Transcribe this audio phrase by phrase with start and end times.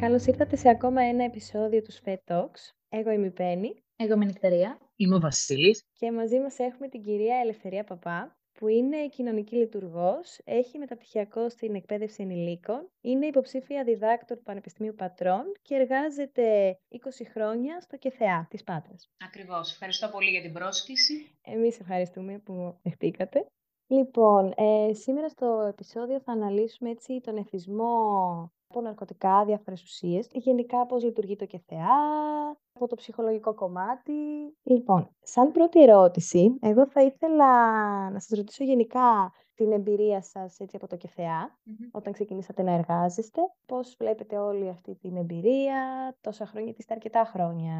[0.00, 2.62] Καλώς ήρθατε σε ακόμα ένα επεισόδιο του Svet Talks.
[2.88, 3.74] Εγώ είμαι η Πέννη.
[3.96, 4.78] Εγώ είμαι η Νεκταρία.
[4.96, 5.84] Είμαι ο Βασίλης.
[5.92, 11.74] Και μαζί μας έχουμε την κυρία Ελευθερία Παπά, που είναι κοινωνική λειτουργός, έχει μεταπτυχιακό στην
[11.74, 16.96] εκπαίδευση ενηλίκων, είναι υποψήφια διδάκτορ του Πανεπιστημίου Πατρών και εργάζεται 20
[17.32, 19.10] χρόνια στο ΚΕΘΕΑ της Πάτρας.
[19.24, 19.72] Ακριβώς.
[19.72, 21.38] Ευχαριστώ πολύ για την πρόσκληση.
[21.42, 23.46] Εμείς ευχαριστούμε που δεχτήκατε.
[23.86, 30.86] Λοιπόν, ε, σήμερα στο επεισόδιο θα αναλύσουμε έτσι τον εθισμό από ναρκωτικά, διάφορες ουσίες, γενικά
[30.86, 31.96] πώς λειτουργεί το ΚΕΘΕΑ,
[32.72, 34.12] από το ψυχολογικό κομμάτι.
[34.62, 37.50] Λοιπόν, σαν πρώτη ερώτηση, εγώ θα ήθελα
[38.10, 41.58] να σας ρωτήσω γενικά την εμπειρία σας έτσι, από το ΚΕΘΕΑ,
[41.90, 43.40] όταν ξεκινήσατε να εργάζεστε.
[43.66, 45.80] Πώς βλέπετε όλη αυτή την εμπειρία,
[46.20, 47.76] τόσα χρόνια, είστε αρκετά χρόνια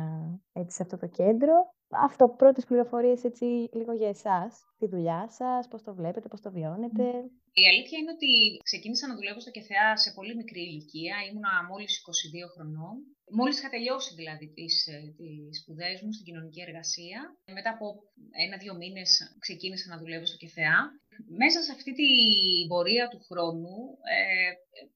[0.52, 1.54] έτσι, σε αυτό το κέντρο.
[1.88, 6.50] Αυτό, πρώτες πληροφορίες έτσι λίγο για εσάς, τη δουλειά σας, πώς το βλέπετε, πώς το
[6.50, 7.04] βιώνετε.
[7.62, 8.30] Η αλήθεια είναι ότι
[8.62, 12.94] ξεκίνησα να δουλεύω στο ΚΕΘΕΑ σε πολύ μικρή ηλικία, ήμουνα μόλις 22 χρονών.
[13.30, 17.36] Μόλις είχα τελειώσει δηλαδή τις, ε, τις σπουδές μου στην κοινωνική εργασία.
[17.58, 17.86] Μετά από
[18.44, 20.80] ένα-δύο μήνες ξεκίνησα να δουλεύω στο ΚΕΘΕΑ.
[21.42, 23.76] Μέσα σε αυτή την πορεία του χρόνου
[24.16, 24.50] ε,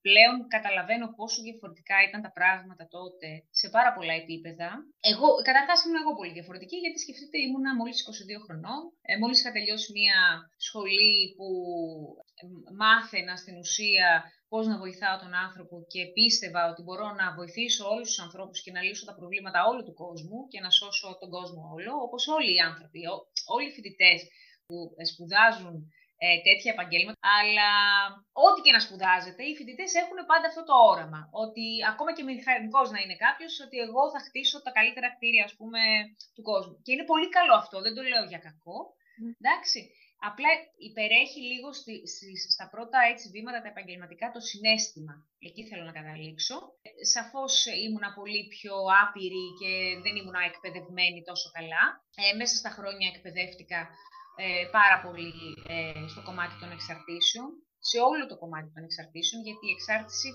[0.06, 4.70] πλέον καταλαβαίνω πόσο διαφορετικά ήταν τα πράγματα τότε σε πάρα πολλά επίπεδα.
[5.12, 8.80] Εγώ, καταρχάς ήμουν εγώ πολύ διαφορετική γιατί σκεφτείτε ήμουνα μόλις 22 χρονών.
[9.08, 10.20] Ε, μόλις είχα τελειώσει μια
[10.68, 11.48] σχολή που
[12.80, 14.08] μάθαινα στην ουσία
[14.52, 18.74] πώς να βοηθάω τον άνθρωπο και πίστευα ότι μπορώ να βοηθήσω όλους τους ανθρώπους και
[18.76, 22.50] να λύσω τα προβλήματα όλου του κόσμου και να σώσω τον κόσμο όλο, όπως όλοι
[22.54, 23.00] οι άνθρωποι,
[23.54, 24.18] όλοι οι φοιτητές
[24.66, 24.76] που
[25.10, 25.74] σπουδάζουν
[26.24, 27.70] ε, τέτοια επαγγέλματα, αλλά
[28.46, 31.20] ό,τι και να σπουδάζετε, οι φοιτητές έχουν πάντα αυτό το όραμα.
[31.44, 35.54] Ότι ακόμα και μηχανικός να είναι κάποιος, ότι εγώ θα χτίσω τα καλύτερα κτίρια, ας
[35.58, 35.80] πούμε,
[36.34, 36.74] του κόσμου.
[36.84, 38.78] Και είναι πολύ καλό αυτό, δεν το λέω για κακό.
[39.40, 39.80] Εντάξει.
[40.30, 40.50] Απλά
[40.88, 41.94] υπερέχει λίγο στη,
[42.54, 45.14] στα πρώτα έτσι, βήματα τα επαγγελματικά το συνέστημα.
[45.48, 46.56] Εκεί θέλω να καταλήξω.
[47.14, 47.54] Σαφώς
[47.86, 49.72] ήμουνα πολύ πιο άπειρη και
[50.04, 51.84] δεν ήμουνα εκπαιδευμένη τόσο καλά.
[52.22, 53.80] Ε, μέσα στα χρόνια εκπαιδεύτηκα
[54.42, 55.32] ε, πάρα πολύ
[55.74, 57.48] ε, στο κομμάτι των εξαρτήσεων,
[57.90, 60.28] σε όλο το κομμάτι των εξαρτήσεων, γιατί η εξάρτηση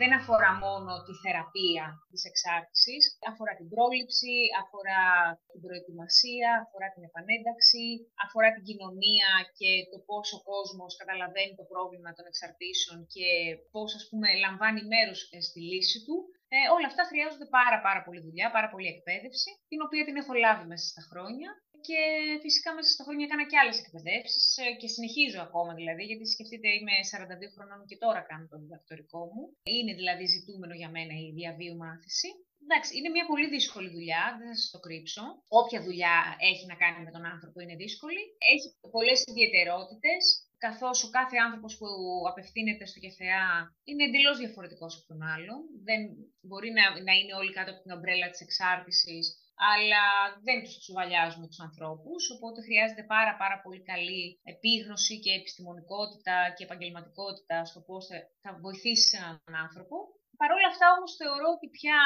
[0.00, 5.02] δεν αφορά μόνο τη θεραπεία της εξάρτησης, αφορά την πρόληψη, αφορά
[5.50, 7.86] την προετοιμασία, αφορά την επανένταξη,
[8.24, 13.28] αφορά την κοινωνία και το πώς ο κόσμος καταλαβαίνει το πρόβλημα των εξαρτήσεων και
[13.72, 16.16] πώς, ας πούμε, λαμβάνει μέρος στη λύση του.
[16.54, 20.32] Ε, όλα αυτά χρειάζονται πάρα, πάρα πολύ δουλειά, πάρα πολύ εκπαίδευση, την οποία την έχω
[20.44, 21.50] λάβει μέσα στα χρόνια
[21.86, 22.00] και
[22.44, 26.68] φυσικά μέσα στα χρόνια έκανα και άλλες εκπαιδεύσεις ε, και συνεχίζω ακόμα δηλαδή, γιατί σκεφτείτε
[26.76, 29.44] είμαι 42 χρονών και τώρα κάνω το διδακτορικό μου.
[29.76, 32.28] Είναι δηλαδή ζητούμενο για μένα η διαβίου μάθηση.
[32.64, 35.24] Εντάξει, είναι μια πολύ δύσκολη δουλειά, δεν θα σας το κρύψω.
[35.60, 36.16] Όποια δουλειά
[36.50, 38.22] έχει να κάνει με τον άνθρωπο είναι δύσκολη.
[38.54, 40.22] Έχει πολλές ιδιαιτερότητες,
[40.66, 41.88] καθώς ο κάθε άνθρωπος που
[42.30, 43.46] απευθύνεται στο ΚΕΘΕΑ
[43.88, 45.54] είναι εντελώς διαφορετικός από τον άλλο.
[45.88, 46.00] Δεν
[46.48, 49.24] μπορεί να, να είναι όλοι κάτω από την ομπρέλα της εξάρτησης
[49.72, 50.04] αλλά
[50.46, 54.22] δεν τους τσουβαλιάζουμε τους ανθρώπους, οπότε χρειάζεται πάρα πάρα πολύ καλή
[54.52, 58.04] επίγνωση και επιστημονικότητα και επαγγελματικότητα στο πώς
[58.42, 59.96] θα βοηθήσει έναν άνθρωπο.
[60.40, 61.98] Παρ' όλα αυτά όμως θεωρώ ότι πια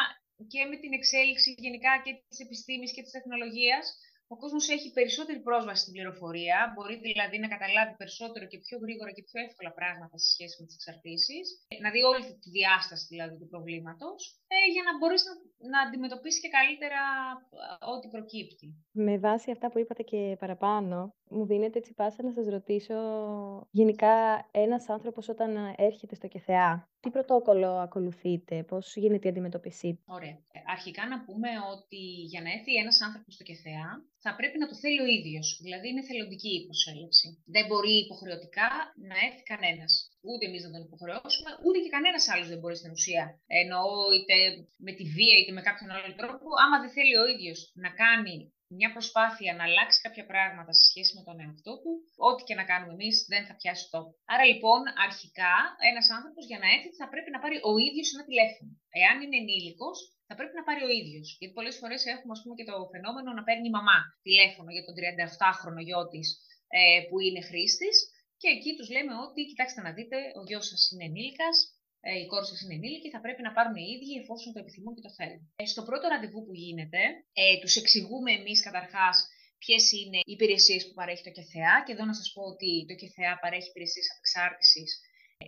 [0.52, 3.84] και με την εξέλιξη γενικά και της επιστήμης και της τεχνολογίας,
[4.32, 9.10] ο κόσμος έχει περισσότερη πρόσβαση στην πληροφορία, μπορεί δηλαδή να καταλάβει περισσότερο και πιο γρήγορα
[9.16, 11.44] και πιο εύκολα πράγματα σε σχέση με τις εξαρτήσεις,
[11.82, 14.18] να δει όλη τη διάσταση δηλαδή του προβλήματος,
[14.54, 15.32] ε, για να μπορείς να,
[15.72, 17.02] να αντιμετωπίσεις και καλύτερα
[17.82, 18.66] ε, ό,τι προκύπτει.
[19.06, 22.98] Με βάση αυτά που είπατε και παραπάνω, μου δίνετε έτσι πάσα να σας ρωτήσω
[23.70, 24.14] γενικά
[24.50, 30.36] ένας άνθρωπος όταν έρχεται στο ΚΕΘΕΑ, τι πρωτόκολλο ακολουθείτε, πώς γίνεται η αντιμετωπισή Ωραία.
[30.56, 32.02] Ε, αρχικά να πούμε ότι
[32.32, 33.90] για να έρθει ένας άνθρωπος στο ΚΕΘΕΑ
[34.24, 37.28] θα πρέπει να το θέλει ο ίδιος, δηλαδή είναι θελοντική η προσέλευση.
[37.54, 38.68] Δεν μπορεί υποχρεωτικά
[39.08, 39.92] να έρθει κανένας.
[40.28, 43.24] Ούτε εμείς να τον υποχρεώσουμε, ούτε και κανένας άλλος δεν μπορεί στην ουσία.
[43.60, 43.86] Εννοώ
[44.16, 44.36] είτε
[44.86, 48.36] με τη βία είτε με κάποιον άλλο τρόπο, άμα δεν θέλει ο ίδιος να κάνει
[48.78, 51.92] μια προσπάθεια να αλλάξει κάποια πράγματα σε σχέση με τον εαυτό του,
[52.28, 54.10] ό,τι και να κάνουμε εμείς δεν θα πιάσει τόπο.
[54.32, 55.54] Άρα λοιπόν, αρχικά,
[55.90, 58.70] ένας άνθρωπος για να έρθει θα πρέπει να πάρει ο ίδιος ένα τηλέφωνο.
[59.00, 61.26] Εάν είναι ενήλικος, θα πρέπει να πάρει ο ίδιος.
[61.38, 64.84] Γιατί πολλές φορές έχουμε ας πούμε, και το φαινόμενο να παίρνει η μαμά τηλέφωνο για
[64.86, 66.28] τον 37χρονο γιο της
[66.78, 67.96] ε, που είναι χρήστης.
[68.40, 71.56] Και εκεί τους λέμε ότι, κοιτάξτε να δείτε, ο γιος σας είναι ενήλικας,
[72.08, 74.94] ε, η κόρη σα είναι ενήλικη, θα πρέπει να πάρουν οι ίδιοι εφόσον το επιθυμούν
[74.94, 75.42] και το θέλουν.
[75.56, 77.00] Ε, στο πρώτο ραντεβού που γίνεται,
[77.42, 79.16] ε, τους εξηγούμε εμείς καταρχάς
[79.62, 81.76] ποιες είναι οι υπηρεσίες που παρέχει το ΚΕΘΕΑ.
[81.84, 84.90] Και εδώ να σας πω ότι το ΚΕΘΕΑ παρέχει υπηρεσίες απεξάρτησης.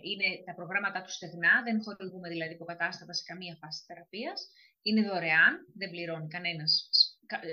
[0.09, 4.39] Είναι τα προγράμματά τους στεγνά, δεν χορηγούμε δηλαδή υποκατάστατα σε καμία φάση θεραπείας.
[4.87, 6.71] Είναι δωρεάν, δεν πληρώνει κανένας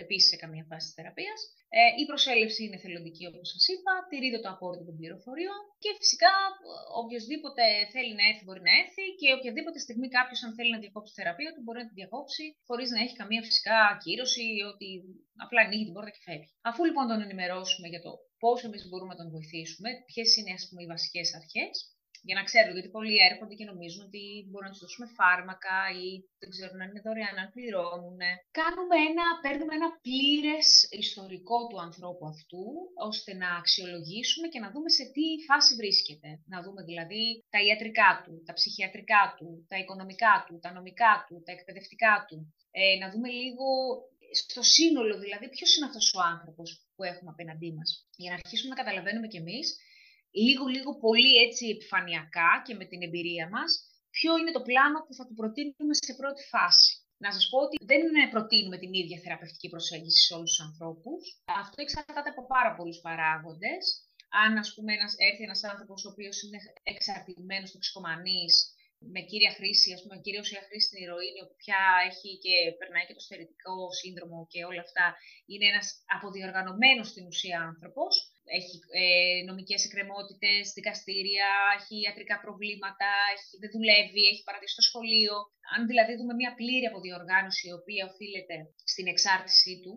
[0.04, 1.40] επίσης σε καμία φάση της θεραπείας.
[1.78, 3.92] Ε, η προσέλευση είναι θελοντική, όπως σας είπα.
[4.10, 5.60] Τηρείται το απόρριτο των πληροφοριών.
[5.82, 6.32] Και φυσικά,
[7.02, 7.64] οποιοδήποτε
[7.94, 9.04] θέλει να έρθει, μπορεί να έρθει.
[9.20, 12.44] Και οποιαδήποτε στιγμή κάποιος, αν θέλει να διακόψει τη θεραπεία του, μπορεί να τη διακόψει,
[12.68, 14.88] χωρίς να έχει καμία φυσικά ακύρωση, ότι
[15.44, 16.50] απλά ανοίγει την πόρτα και φεύγει.
[16.70, 18.10] Αφού λοιπόν τον ενημερώσουμε για το
[18.42, 21.74] πώς εμείς μπορούμε να τον βοηθήσουμε, ποιες είναι ας πούμε, οι βασικές αρχές,
[22.28, 26.08] για να ξέρουν, γιατί πολλοί έρχονται και νομίζουν ότι μπορούμε να τους δώσουμε φάρμακα ή
[26.40, 28.20] δεν ξέρουν αν είναι δωρεάν, αν πληρώνουν.
[28.60, 30.68] Κάνουμε ένα, παίρνουμε ένα πλήρες
[31.04, 32.64] ιστορικό του ανθρώπου αυτού,
[33.10, 36.28] ώστε να αξιολογήσουμε και να δούμε σε τι φάση βρίσκεται.
[36.52, 37.22] Να δούμε δηλαδή
[37.54, 42.36] τα ιατρικά του, τα ψυχιατρικά του, τα οικονομικά του, τα νομικά του, τα εκπαιδευτικά του.
[42.70, 43.66] Ε, να δούμε λίγο
[44.32, 47.90] στο σύνολο, δηλαδή ποιος είναι αυτός ο άνθρωπος που έχουμε απέναντί μας.
[48.16, 49.66] Για να αρχίσουμε να καταλαβαίνουμε κι εμείς
[50.30, 53.70] λίγο-λίγο πολύ έτσι επιφανειακά και με την εμπειρία μας,
[54.10, 56.90] ποιο είναι το πλάνο που θα του προτείνουμε σε πρώτη φάση.
[57.24, 61.22] Να σας πω ότι δεν προτείνουμε την ίδια θεραπευτική προσέγγιση σε όλους τους ανθρώπους.
[61.62, 63.82] Αυτό εξαρτάται από πάρα πολλούς παράγοντες.
[64.44, 68.54] Αν, ας πούμε, ένας, έρθει ένας άνθρωπος ο οποίος είναι εξαρτημένος, τοξικομανής,
[69.14, 73.06] με κύρια χρήση, ας πούμε, κυρίως η χρήση στην ηρωίνη, όπου πια έχει και περνάει
[73.06, 75.06] και το στερητικό σύνδρομο και όλα αυτά,
[75.50, 75.86] είναι ένας
[76.16, 79.04] αποδιοργανωμένος στην ουσία άνθρωπος, έχει ε,
[79.48, 81.48] νομικές εκκρεμότητες, δικαστήρια,
[81.78, 85.34] έχει ιατρικά προβλήματα, έχει, δεν δουλεύει, έχει παρατήσει το σχολείο.
[85.74, 88.56] Αν δηλαδή δούμε μια πλήρη αποδιοργάνωση η οποία οφείλεται
[88.92, 89.92] στην εξάρτησή του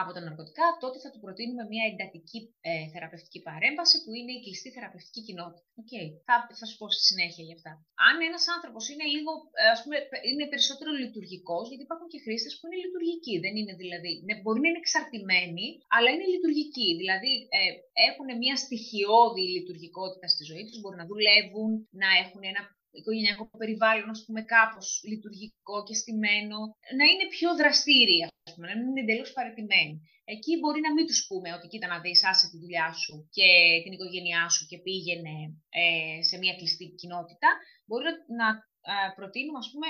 [0.00, 2.38] από τα ναρκωτικά, τότε θα του προτείνουμε μια εντατική
[2.70, 5.62] ε, θεραπευτική παρέμβαση που είναι η κλειστή θεραπευτική κοινότητα.
[5.82, 6.06] Okay.
[6.28, 7.72] Θα, θα σου πω στη συνέχεια γι' αυτά.
[8.08, 9.96] Αν ένας άνθρωπος είναι λίγο, ε, ας πούμε,
[10.30, 13.34] είναι περισσότερο λειτουργικός, γιατί υπάρχουν και χρήστες που είναι λειτουργικοί.
[13.44, 14.12] Δεν είναι δηλαδή,
[14.42, 15.66] μπορεί να είναι εξαρτημένοι,
[15.96, 16.88] αλλά είναι λειτουργικοί.
[17.00, 17.60] Δηλαδή ε,
[18.08, 21.70] έχουν μια στοιχειώδη λειτουργικότητα στη ζωή τους, μπορούν να δουλεύουν,
[22.02, 22.62] να έχουν ένα
[22.98, 26.58] οικογενειακό περιβάλλον, ας πούμε, κάπως λειτουργικό και στημένο,
[26.98, 29.94] να είναι πιο δραστήρια, ας πούμε, να μην είναι εντελώς παρετημένοι.
[30.34, 33.48] Εκεί μπορεί να μην τους πούμε ότι κοίτα να δεις, άσε τη δουλειά σου και
[33.82, 35.36] την οικογένειά σου και πήγαινε
[35.80, 37.48] ε, σε μια κλειστή κοινότητα.
[37.86, 38.10] Μπορεί
[38.40, 38.48] να
[38.90, 39.88] ε, προτείνουμε, ας πούμε,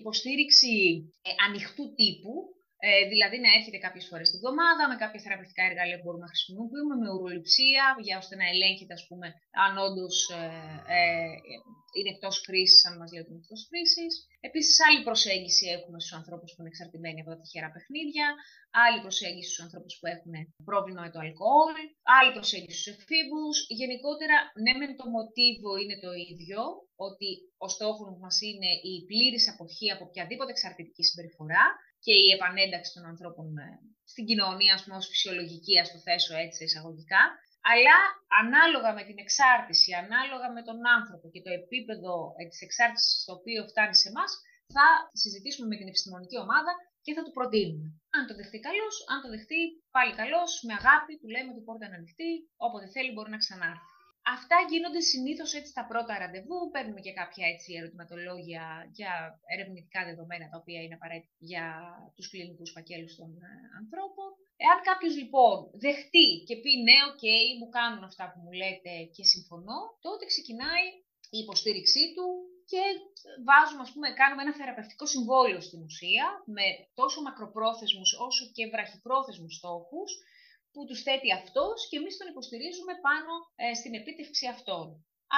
[0.00, 0.72] υποστήριξη
[1.28, 2.34] ε, ανοιχτού τύπου,
[2.86, 6.34] ε, δηλαδή να έρχεται κάποιες φορές τη βδομάδα με κάποια θεραπευτικά εργαλεία που μπορούμε να
[6.34, 9.26] χρησιμοποιούμε, με ουροληψία, για ώστε να ελέγχεται, ας πούμε,
[9.64, 10.44] αν όντως ε,
[10.96, 11.34] ε,
[11.96, 14.12] είναι εκτός χρήσης, αν μας λέει ότι είναι εκτός χρήσης.
[14.48, 18.26] Επίσης, άλλη προσέγγιση έχουμε στους ανθρώπους που είναι εξαρτημένοι από τα τυχερά παιχνίδια,
[18.84, 20.34] άλλη προσέγγιση στους ανθρώπους που έχουν
[20.68, 21.74] πρόβλημα με το αλκοόλ,
[22.18, 23.56] άλλη προσέγγιση στους εφήβους.
[23.80, 26.60] Γενικότερα, ναι, με το μοτίβο είναι το ίδιο,
[27.06, 27.28] ότι
[27.64, 31.64] ο στόχος μας είναι η πλήρης αποχή από οποιαδήποτε εξαρτητική συμπεριφορά
[32.04, 33.68] και η επανένταξη των ανθρώπων ε,
[34.12, 37.22] στην κοινωνία, ας πούμε, ως φυσιολογική, ας το θέσω έτσι εισαγωγικά,
[37.72, 37.96] αλλά
[38.42, 43.32] ανάλογα με την εξάρτηση, ανάλογα με τον άνθρωπο και το επίπεδο ε, της εξάρτησης στο
[43.38, 44.30] οποίο φτάνει σε εμάς,
[44.74, 44.86] θα
[45.22, 46.72] συζητήσουμε με την επιστημονική ομάδα
[47.04, 47.86] και θα του προτείνουμε.
[48.16, 49.60] Αν το δεχτεί καλώς, αν το δεχτεί
[49.96, 52.30] πάλι καλώς, με αγάπη, του λέμε ότι η πόρτα είναι ανοιχτή,
[52.66, 53.93] όποτε θέλει μπορεί να ξανάρθει.
[54.36, 56.58] Αυτά γίνονται συνήθως έτσι τα πρώτα ραντεβού.
[56.74, 58.64] Παίρνουμε και κάποια έτσι ερωτηματολόγια
[58.98, 59.12] για
[59.54, 61.66] ερευνητικά δεδομένα τα οποία είναι απαραίτητα για
[62.14, 63.50] τους κλινικούς φακέλους των ε,
[63.80, 64.28] ανθρώπων.
[64.64, 67.24] Εάν κάποιος λοιπόν δεχτεί και πει ναι, οκ,
[67.60, 70.86] μου κάνουν αυτά που μου λέτε και συμφωνώ, τότε ξεκινάει
[71.36, 72.26] η υποστήριξή του
[72.70, 72.82] και
[73.48, 76.66] βάζουμε, ας πούμε, κάνουμε ένα θεραπευτικό συμβόλαιο στην ουσία με
[77.00, 80.10] τόσο μακροπρόθεσμους όσο και βραχυπρόθεσμους στόχους
[80.74, 83.32] που τους θέτει αυτός και εμείς τον υποστηρίζουμε πάνω
[83.62, 84.86] ε, στην επίτευξη αυτών.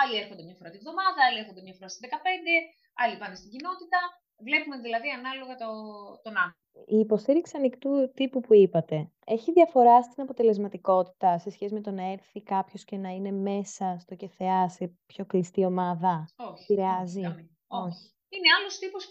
[0.01, 2.11] Άλλοι έρχονται μια φορά τη βδομάδα, άλλοι έρχονται μια φορά στις 15,
[3.03, 4.01] άλλοι πάνε στην κοινότητα.
[4.49, 5.71] Βλέπουμε δηλαδή ανάλογα το,
[6.25, 6.65] τον άνθρωπο.
[6.97, 8.97] Η υποστήριξη ανοιχτού τύπου που είπατε,
[9.27, 13.97] έχει διαφορά στην αποτελεσματικότητα σε σχέση με το να έρθει κάποιος και να είναι μέσα
[14.01, 16.63] στο ΚΕΘΕΑ σε πιο κλειστή ομάδα; Όχι.
[16.63, 17.51] Επηρεάζει; Όχι.
[17.69, 19.05] όχι είναι άλλος τύπος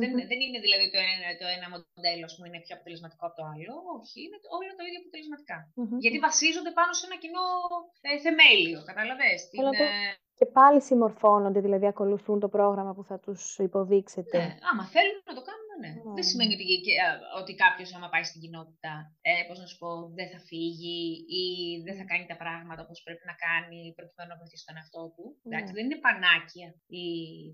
[0.00, 3.44] Δεν, δεν είναι δηλαδή το ένα, το ένα μοντέλο που είναι πιο αποτελεσματικό από το
[3.52, 3.72] άλλο.
[3.96, 5.58] Όχι, είναι όλα το ίδιο αποτελεσματικά.
[6.04, 7.46] Γιατί βασίζονται πάνω σε ένα κοινό
[8.08, 8.78] ε, θεμέλιο.
[8.90, 9.40] Καταλαβες.
[9.50, 9.64] Την,
[10.38, 14.38] και πάλι συμμορφώνονται, δηλαδή ακολουθούν το πρόγραμμα που θα τους υποδείξετε.
[14.38, 15.90] Ναι, άμα θέλουν να το κάνουν, ναι.
[16.06, 16.14] ναι.
[16.16, 16.66] Δεν σημαίνει ότι,
[17.40, 18.92] ότι κάποιος άμα πάει στην κοινότητα,
[19.28, 21.00] ε, πώς να σου πω, δεν θα φύγει
[21.42, 21.44] ή
[21.86, 25.24] δεν θα κάνει τα πράγματα όπως πρέπει να κάνει προκειμένου να βοηθήσει τον εαυτό του.
[25.34, 25.48] Ναι.
[25.48, 26.68] Εντάξει, δεν είναι πανάκια
[27.02, 27.06] η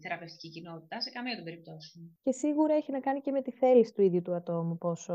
[0.03, 2.03] θεραπευτική κοινότητα σε καμία των περιπτώσεων.
[2.27, 5.15] Και σίγουρα έχει να κάνει και με τη θέληση του ίδιου του ατόμου πόσο...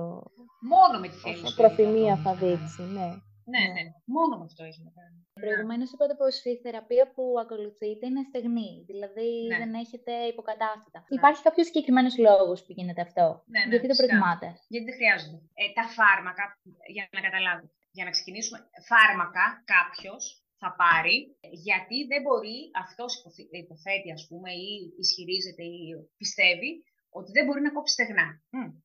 [0.74, 1.44] Μόνο με τη θέληση.
[1.44, 3.10] Πόσο προθυμία θα δείξει, ναι.
[3.52, 3.94] Ναι, ναι, ναι.
[4.18, 5.18] Μόνο με αυτό έχει να κάνει.
[5.44, 9.58] Προηγουμένως είπατε πως η θεραπεία που ακολουθείτε είναι στεγνή, δηλαδή ναι.
[9.62, 11.00] δεν έχετε υποκατάστατα.
[11.04, 11.16] Ναι.
[11.20, 15.40] Υπάρχει κάποιος συγκεκριμένος λόγος που γίνεται αυτό; Ναι, ναι, Γιατί το προτιμάτε; Γιατί δεν χρειάζονται.
[15.62, 16.44] Ε, τα φάρμακα,
[16.96, 17.66] για να καταλάβω,
[17.98, 18.58] για να ξεκινήσουμε,
[18.92, 20.24] φάρμακα κάποιος
[20.62, 21.18] θα πάρει,
[21.68, 23.12] γιατί δεν μπορεί αυτός
[23.64, 24.70] υποθέτει, ας πούμε, ή
[25.04, 25.80] ισχυρίζεται ή
[26.22, 26.72] πιστεύει
[27.20, 28.28] ότι δεν μπορεί να κόψει στεγνά.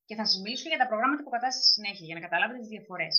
[0.06, 3.14] Και θα σα μιλήσω για τα προγράμματα υποκατάσταση στη συνέχεια, για να καταλάβετε τις διαφορές.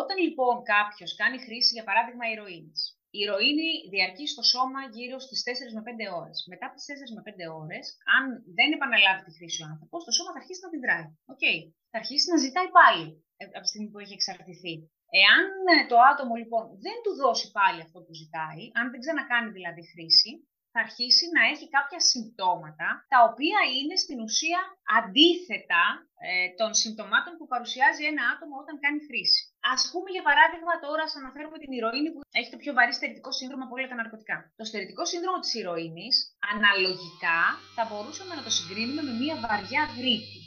[0.00, 2.80] Όταν λοιπόν κάποιος κάνει χρήση, για παράδειγμα, ηρωίνης,
[3.16, 6.38] η ηρωίνη διαρκεί στο σώμα γύρω στις 4 με 5 ώρες.
[6.52, 7.84] Μετά από τις 4 με 5 ώρες,
[8.16, 8.24] αν
[8.58, 11.06] δεν επαναλάβει τη χρήση ο άνθρωπος, το σώμα θα αρχίσει να αντιδράει.
[11.34, 11.58] Okay.
[11.90, 13.04] Θα αρχίσει να ζητάει πάλι
[13.40, 14.74] ε, από τη στιγμή που έχει εξαρτηθεί.
[15.22, 19.50] Εάν ε, το άτομο λοιπόν δεν του δώσει πάλι αυτό που ζητάει, αν δεν ξανακάνει
[19.58, 20.30] δηλαδή χρήση,
[20.72, 24.60] θα αρχίσει να έχει κάποια συμπτώματα, τα οποία είναι στην ουσία
[24.98, 25.84] αντίθετα
[26.28, 29.40] ε, των συμπτωμάτων που παρουσιάζει ένα άτομο όταν κάνει χρήση.
[29.74, 33.30] Α πούμε, για παράδειγμα, τώρα σα αναφέρουμε την ηρωίνη που έχει το πιο βαρύ στερητικό
[33.38, 34.36] σύνδρομο από όλα τα ναρκωτικά.
[34.60, 36.16] Το στερητικό σύνδρομο της ηρωίνης,
[36.52, 37.40] αναλογικά,
[37.76, 40.40] θα μπορούσαμε να το συγκρίνουμε με μια βαριά γρήπη.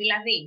[0.00, 0.38] Δηλαδή,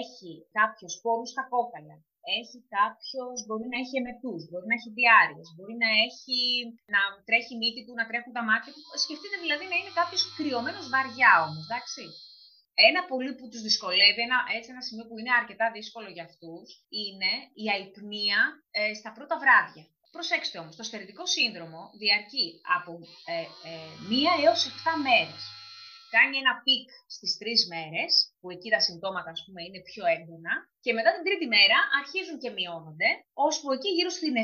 [0.00, 1.96] έχει κάποιο σπόρους στα κόκαλα,
[2.38, 6.38] έχει κάποιο, μπορεί να έχει εμετούς, μπορεί να έχει διάρκειες, μπορεί να έχει
[6.94, 8.82] να τρέχει μύτη του, να τρέχουν τα μάτια του.
[9.04, 12.04] Σκεφτείτε δηλαδή να είναι κάποιος κρυωμένος βαριά όμως, εντάξει.
[12.88, 16.66] Ένα πολύ που τους δυσκολεύει, ένα, έτσι ένα σημείο που είναι αρκετά δύσκολο για αυτούς,
[17.02, 17.30] είναι
[17.62, 18.40] η αϊπνία
[18.78, 19.84] ε, στα πρώτα βράδια.
[20.16, 22.46] Προσέξτε όμως, το στερετικό σύνδρομο διαρκεί
[22.78, 22.92] από
[23.34, 24.70] ε, ε, μία έως 7
[25.06, 25.42] μέρες
[26.14, 30.52] κάνει ένα peak στις τρεις μέρες, που εκεί τα συμπτώματα ας πούμε είναι πιο έντονα,
[30.84, 33.08] και μετά την τρίτη μέρα αρχίζουν και μειώνονται,
[33.46, 34.34] ώσπου εκεί γύρω στην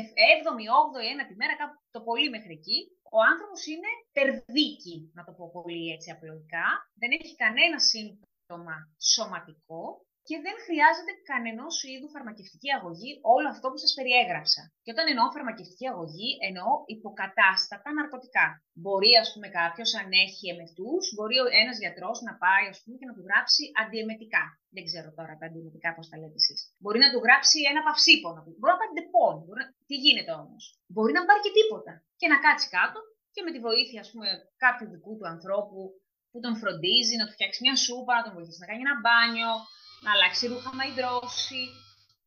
[0.41, 2.79] 7η, 8η, 9η μέρα, κάπου το πολύ μέχρι εκεί,
[3.15, 6.67] ο άνθρωπος είναι περδίκι, να το πω πολύ έτσι απλοϊκά,
[7.01, 8.75] δεν έχει κανένα σύμπτωμα
[9.11, 9.81] σωματικό
[10.27, 14.61] και δεν χρειάζεται κανενός είδου φαρμακευτική αγωγή όλο αυτό που σας περιέγραψα.
[14.83, 18.45] Και όταν εννοώ φαρμακευτική αγωγή, εννοώ υποκατάστατα ναρκωτικά.
[18.83, 23.07] Μπορεί, ας πούμε, κάποιος, αν έχει εμετούς, μπορεί ένας γιατρός να πάει ας πούμε, και
[23.09, 24.43] να του γράψει αντιεμετικά.
[24.75, 26.59] Δεν ξέρω τώρα τα αντιεμετικά πώς τα λέτε εσείς.
[26.83, 28.39] Μπορεί να του γράψει ένα παυσίπονο.
[28.59, 29.35] Μπορεί να πάρει Depon.
[29.57, 29.63] Να...
[29.89, 31.93] Τι γίνεται όμως; Μπορεί να πάρει και τίποτα.
[32.19, 32.99] Και να κάτσει κάτω
[33.33, 34.29] και με τη βοήθεια ας πούμε,
[34.63, 35.79] κάποιου δικού του ανθρώπου
[36.31, 39.51] που τον φροντίζει, να του φτιάξει μια σούπα, να τον βοηθήσει να κάνει ένα μπάνιο,
[40.03, 41.63] να αλλάξει ρούχα αν ιδρώσει.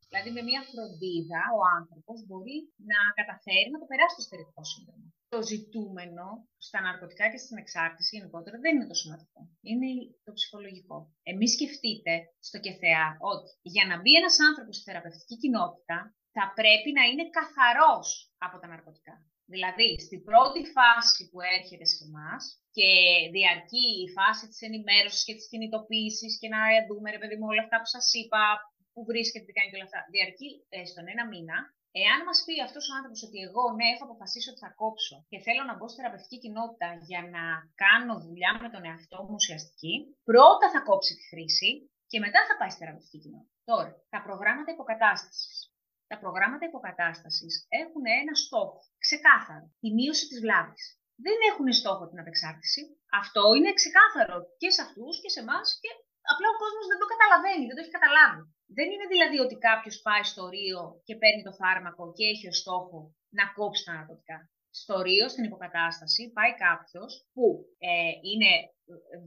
[0.09, 2.57] Δηλαδή με μια φροντίδα ο άνθρωπος μπορεί
[2.91, 5.07] να καταφέρει να το περάσει το στερετικό σύνδρομο.
[5.35, 6.27] Το ζητούμενο
[6.67, 9.89] στα ναρκωτικά και στην εξάρτηση γενικότερα δεν είναι το σωματικό, είναι
[10.27, 10.99] το ψυχολογικό.
[11.33, 12.13] Εμείς σκεφτείτε
[12.47, 15.99] στο ΚΕΘΕΑ ότι για να μπει ένας άνθρωπος στη θεραπευτική κοινότητα
[16.37, 18.09] θα πρέπει να είναι καθαρός
[18.47, 19.15] από τα ναρκωτικά.
[19.55, 22.43] Δηλαδή, στην πρώτη φάση που έρχεται σε εμάς
[22.77, 22.89] και
[23.37, 27.63] διαρκεί η φάση της ενημέρωσης και της κινητοποίησης και να δούμε, ρε παιδί μου, όλα
[27.67, 28.43] αυτά που σας είπα,
[28.93, 31.59] που βρίσκεται, τι κάνει και όλα αυτά, διαρκεί ε, στον ένα μήνα,
[32.05, 35.39] Εάν μας πει αυτός ο άνθρωπος ότι εγώ ναι, έχω αποφασίσει ότι θα κόψω και
[35.47, 37.45] θέλω να μπω στη θεραπευτική κοινότητα για να
[37.85, 39.95] κάνω δουλειά με τον εαυτό μου ουσιαστική,
[40.31, 41.71] πρώτα θα κόψει τη χρήση
[42.11, 43.55] και μετά θα πάει στη θεραπευτική κοινότητα.
[43.71, 45.57] Τώρα, τα προγράμματα υποκατάστασης
[46.11, 50.85] τα προγράμματα υποκατάστασης έχουν ένα στόχο, ξεκάθαρο, τη μείωση της βλάβης.
[51.27, 52.81] Δεν έχουν στόχο την απεξάρτηση.
[53.23, 55.91] Αυτό είναι ξεκάθαρο και σε αυτούς και σε εμάς και
[56.33, 58.43] απλά ο κόσμος δεν το καταλαβαίνει, δεν το έχει καταλάβει.
[58.79, 62.59] Δεν είναι δηλαδή ότι κάποιος πάει στο Ρίο και παίρνει το φάρμακο και έχει ως
[62.63, 62.99] στόχο
[63.39, 64.39] να κόψει τα ναρκωτικά
[64.79, 67.47] στο Ρίο, στην υποκατάσταση, πάει κάποιος που
[67.79, 68.51] ε, είναι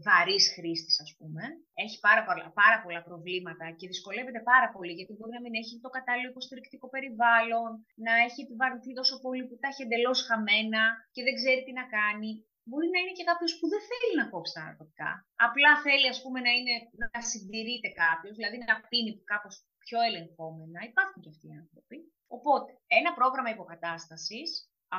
[0.05, 1.43] βαρύς χρήστης, ας πούμε,
[1.83, 5.73] έχει πάρα πολλά, πάρα πολλά προβλήματα και δυσκολεύεται πάρα πολύ, γιατί μπορεί να μην έχει
[5.85, 7.69] το κατάλληλο υποστηρικτικό περιβάλλον,
[8.05, 11.85] να έχει επιβαρυνθεί τόσο πολύ που τα έχει εντελώς χαμένα και δεν ξέρει τι να
[11.97, 12.31] κάνει.
[12.69, 15.11] Μπορεί να είναι και κάποιος που δεν θέλει να κόψει τα ναρκωτικά.
[15.47, 20.79] Απλά θέλει, ας πούμε, να, είναι, να συντηρείται κάποιος, δηλαδή να πίνει κάπως πιο ελεγχόμενα.
[20.91, 21.97] Υπάρχουν και αυτοί οι άνθρωποι.
[22.37, 24.49] Οπότε, ένα πρόγραμμα υποκατάστασης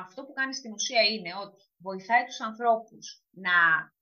[0.03, 3.05] αυτό που κάνει στην ουσία είναι ότι βοηθάει τους ανθρώπους
[3.47, 3.57] να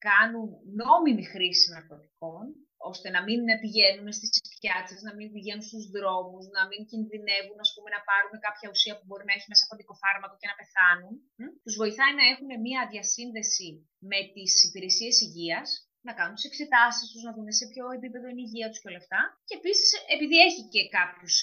[0.08, 0.50] κάνουν
[0.82, 2.46] νόμιμη χρήση ναρκωτικών,
[2.92, 7.72] ώστε να μην πηγαίνουν στις πιάτσες, να μην πηγαίνουν στους δρόμους, να μην κινδυνεύουν ας
[7.74, 11.14] πούμε, να πάρουν κάποια ουσία που μπορεί να έχει μέσα από φάρμακο και να πεθάνουν.
[11.64, 13.70] Τους βοηθάει να έχουν μια διασύνδεση
[14.12, 15.68] με τις υπηρεσίες υγείας,
[16.08, 18.90] να κάνουν τις εξετάσεις τους, να δουν σε ποιο επίπεδο είναι η υγεία τους και
[18.92, 19.22] όλα αυτά.
[19.48, 21.36] Και επίσης, επειδή έχει και κάποιους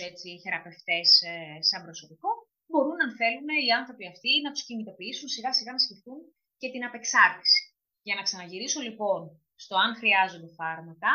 [0.43, 1.33] θεραπευτές ε,
[1.69, 2.31] σαν προσωπικό,
[2.71, 6.21] μπορούν, αν θέλουν, οι άνθρωποι αυτοί να τους κινητοποιήσουν σιγά σιγά να σκεφτούν
[6.61, 7.61] και την απεξάρτηση.
[8.07, 9.21] Για να ξαναγυρίσω λοιπόν
[9.65, 11.13] στο αν χρειάζονται φάρμακα,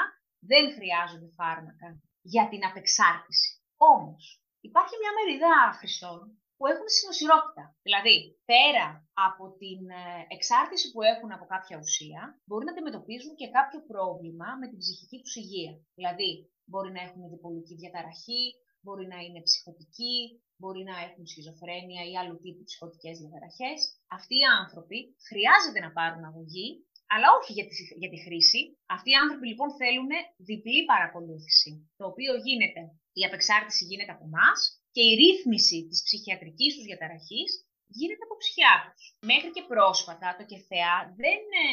[0.50, 1.88] δεν χρειάζονται φάρμακα
[2.34, 3.50] για την απεξάρτηση.
[3.94, 4.24] Όμως,
[4.70, 6.20] υπάρχει μια μερίδα χρηστών
[6.58, 7.64] που έχουν συνοσυρότητα.
[7.88, 8.16] Δηλαδή,
[8.52, 8.88] πέρα
[9.28, 10.04] από την ε,
[10.36, 15.18] εξάρτηση που έχουν από κάποια ουσία, μπορεί να αντιμετωπίζουν και κάποιο πρόβλημα με την ψυχική
[15.22, 15.74] τους υγεία.
[15.98, 16.32] Δηλαδή,
[16.70, 18.44] μπορεί να έχουν διπολική διαταραχή,
[18.84, 20.20] μπορεί να είναι ψυχοτικοί,
[20.60, 23.80] μπορεί να έχουν σχιζοφρένεια ή άλλου τύπου ψυχοτικές διαταραχές.
[24.18, 24.98] Αυτοί οι άνθρωποι
[25.30, 26.70] χρειάζεται να πάρουν αγωγή,
[27.14, 28.62] αλλά όχι για τη, για τη χρήση.
[28.96, 30.12] Αυτοί οι άνθρωποι λοιπόν θέλουν
[30.50, 32.82] διπλή παρακολούθηση, το οποίο γίνεται,
[33.20, 34.60] η απεξάρτηση γίνεται από εμάς
[34.96, 37.50] και η ρύθμιση της ψυχιατρικής τους διαταραχής
[37.98, 39.04] γίνεται από ψυχιάτρους.
[39.32, 41.68] Μέχρι και πρόσφατα το ΚΕΘΕΑ δεν ε,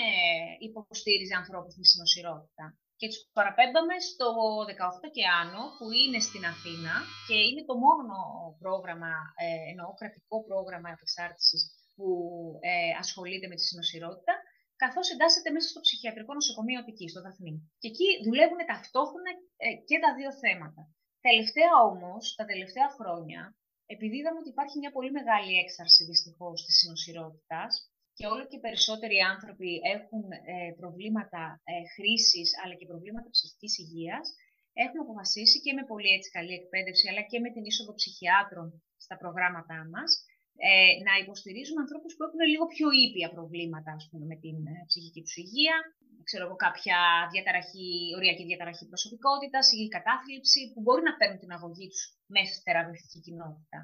[0.69, 2.65] υποστήριζε ανθρώπους με συνοσυρότητα.
[3.03, 4.29] Και τους παραπέμπαμε στο
[5.05, 6.95] 18 και άνω, που είναι στην Αθήνα
[7.29, 8.17] και είναι το μόνο
[8.63, 9.13] πρόγραμμα,
[9.45, 11.63] ε, εννοώ κρατικό πρόγραμμα επεξάρτησης
[11.97, 12.09] που
[12.71, 14.35] ε, ασχολείται με τη συνοσυρότητα,
[14.83, 17.55] καθώς εντάσσεται μέσα στο ψυχιατρικό νοσοκομείο εκεί, στο Δαφνί.
[17.81, 19.31] Και εκεί δουλεύουν ταυτόχρονα
[19.65, 20.83] ε, και τα δύο θέματα.
[21.29, 23.41] Τελευταία όμως, τα τελευταία χρόνια,
[23.95, 27.73] επειδή είδαμε ότι υπάρχει μια πολύ μεγάλη έξαρση δυστυχώς της συνοσυρότητας,
[28.19, 34.27] και όλο και περισσότεροι άνθρωποι έχουν ε, προβλήματα ε, χρήσης αλλά και προβλήματα ψυχικής υγείας,
[34.85, 38.69] έχουμε αποφασίσει και με πολύ έτσι καλή εκπαίδευση αλλά και με την είσοδο ψυχιάτρων
[39.05, 40.11] στα προγράμματά μας
[40.69, 44.75] ε, να υποστηρίζουμε ανθρώπους που έχουν λίγο πιο ήπια προβλήματα ας πούμε, με την ε,
[44.91, 45.77] ψυχική τους υγεία,
[46.29, 46.99] ξέρω εγώ, κάποια
[47.33, 47.89] διαταραχή,
[48.19, 52.03] οριακή διαταραχή προσωπικότητας ή κατάθλιψη που μπορεί να παίρνουν την αγωγή τους
[52.35, 53.79] μέσα στη θεραπευτική κοινότητα.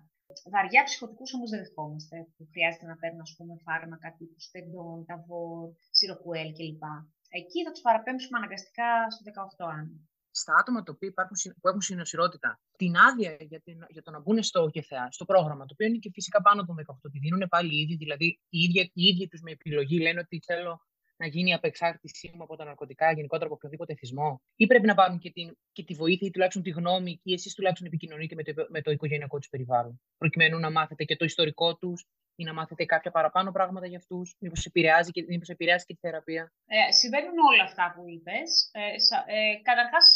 [0.55, 5.69] Βαριά ψυχοτικούς όμως δεν δεχόμαστε, που χρειάζεται να παίρνουν ας πούμε, φάρμακα τύπου στεντών, ταβόρ,
[5.91, 6.83] σιροκουέλ κλπ.
[7.29, 9.23] Εκεί θα τους παραπέμψουμε αναγκαστικά στο
[9.59, 9.95] 18 άνω.
[10.31, 14.21] Στα άτομα τα οποία υπάρχουν, που έχουν συνοσυρότητα, την άδεια για, την, για το να
[14.21, 16.75] μπουν στο ΚΕΘΑ, στο πρόγραμμα, το οποίο είναι και φυσικά πάνω από
[17.07, 20.21] 18, τη δίνουν πάλι οι ίδιοι, δηλαδή οι ίδιοι, οι ίδιοι τους με επιλογή λένε
[20.21, 20.81] ότι θέλω
[21.21, 24.95] να γίνει η απεξάρτησή μου από τα ναρκωτικά, γενικότερα από οποιοδήποτε θυσμό, ή πρέπει να
[24.95, 28.43] πάρουν και, την, και τη βοήθεια ή τουλάχιστον τη γνώμη, ή εσείς τουλάχιστον επικοινωνείτε με
[28.43, 32.07] το, με το οικογενειακό τους περιβάλλον, προκειμένου να μάθετε και το ιστορικό τους
[32.41, 36.03] ή να μάθετε κάποια παραπάνω πράγματα για αυτούς, μήπως επηρεάζει, και, μήπως επηρεάζει και τη
[36.07, 38.49] θεραπεία; Ε, συμβαίνουν όλα αυτά που είπες.
[38.73, 38.85] Ε,
[39.37, 40.07] ε, Καταρχάς,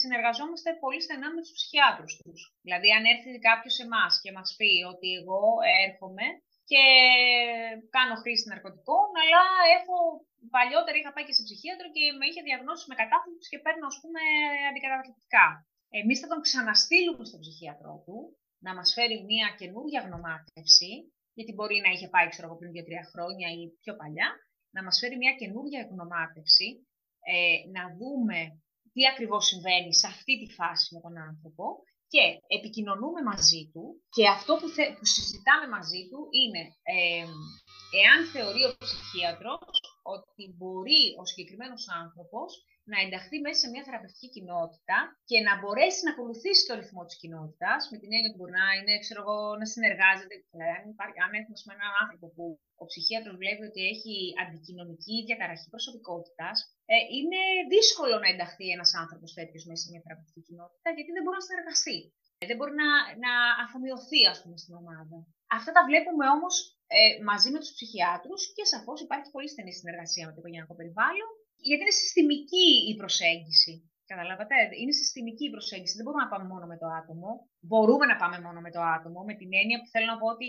[0.00, 2.40] συνεργαζόμαστε πολύ στενά με τους ψυχιάτρους τους.
[2.66, 5.42] Δηλαδή, αν έρθει κάποιος σε εμάς και μας πει ότι εγώ
[5.86, 6.26] έρχομαι
[6.70, 6.84] και
[7.96, 9.42] κάνω χρήση ναρκωτικών, αλλά
[9.78, 9.96] έχω
[10.56, 13.98] παλιότερα είχα πάει και σε ψυχίατρο και με είχε διαγνώσει με κατάθλιψη και παίρνω, ας
[14.02, 14.22] πούμε,
[14.70, 15.46] αντικαταθλιπτικά.
[16.00, 18.18] Εμείς θα τον ξαναστείλουμε στον ψυχίατρό του
[18.66, 20.92] να μας φέρει μια καινούργια γνωμάτευση,
[21.36, 24.28] γιατί μπορεί να είχε πάει, ξέρω εγώ, πριν 2-3 χρόνια ή πιο παλιά,
[24.74, 26.68] να μας φέρει μια καινούργια γνωμάτευση,
[27.32, 28.38] ε, να δούμε
[28.92, 31.64] τι ακριβώς συμβαίνει σε αυτή τη φάση με τον άνθρωπο
[32.12, 32.24] και
[32.58, 33.84] επικοινωνούμε μαζί του
[34.16, 36.62] και αυτό που, που συζητάμε μαζί του είναι
[36.94, 37.24] ε,
[38.02, 39.74] εάν θεωρεί ο ψυχίατρος
[40.16, 42.50] ότι μπορεί ο συγκεκριμένος άνθρωπος
[42.90, 44.98] να ενταχθεί μέσα σε μια θεραπευτική κοινότητα
[45.30, 48.66] και να μπορέσει να ακολουθήσει το ρυθμό της κοινότητας, με την έννοια ότι μπορεί να
[48.76, 50.34] είναι, ξέρω εγώ, να συνεργάζεται.
[50.52, 52.44] Δηλαδή, αν, υπάρχει, αν έχουμε με έναν άνθρωπο που
[52.82, 56.56] ο ψυχίατρος βλέπει ότι έχει αντικοινωνική διαταραχή προσωπικότητας,
[56.92, 57.40] ε, είναι
[57.74, 61.48] δύσκολο να ενταχθεί ένας άνθρωπος τέτοιος μέσα σε μια θεραπευτική κοινότητα, γιατί δεν μπορεί να
[61.48, 61.98] συνεργαστεί.
[62.50, 62.88] Δεν μπορεί να,
[63.24, 63.32] να
[63.64, 65.16] αφομοιωθεί, ας πούμε, στην ομάδα.
[65.58, 66.54] Αυτά τα βλέπουμε όμως
[66.96, 71.28] ε, μαζί με τους ψυχιάτρους και σαφώς υπάρχει πολύ στενή συνεργασία με το οικογενειακό περιβάλλον,
[71.68, 73.72] γιατί είναι συστημική η προσέγγιση.
[74.12, 75.94] Καταλάβατε, είναι συστημική η προσέγγιση.
[75.96, 77.30] Δεν μπορούμε να πάμε μόνο με το άτομο.
[77.70, 80.46] Μπορούμε να πάμε μόνο με το άτομο, με την έννοια που θέλω να πω ότι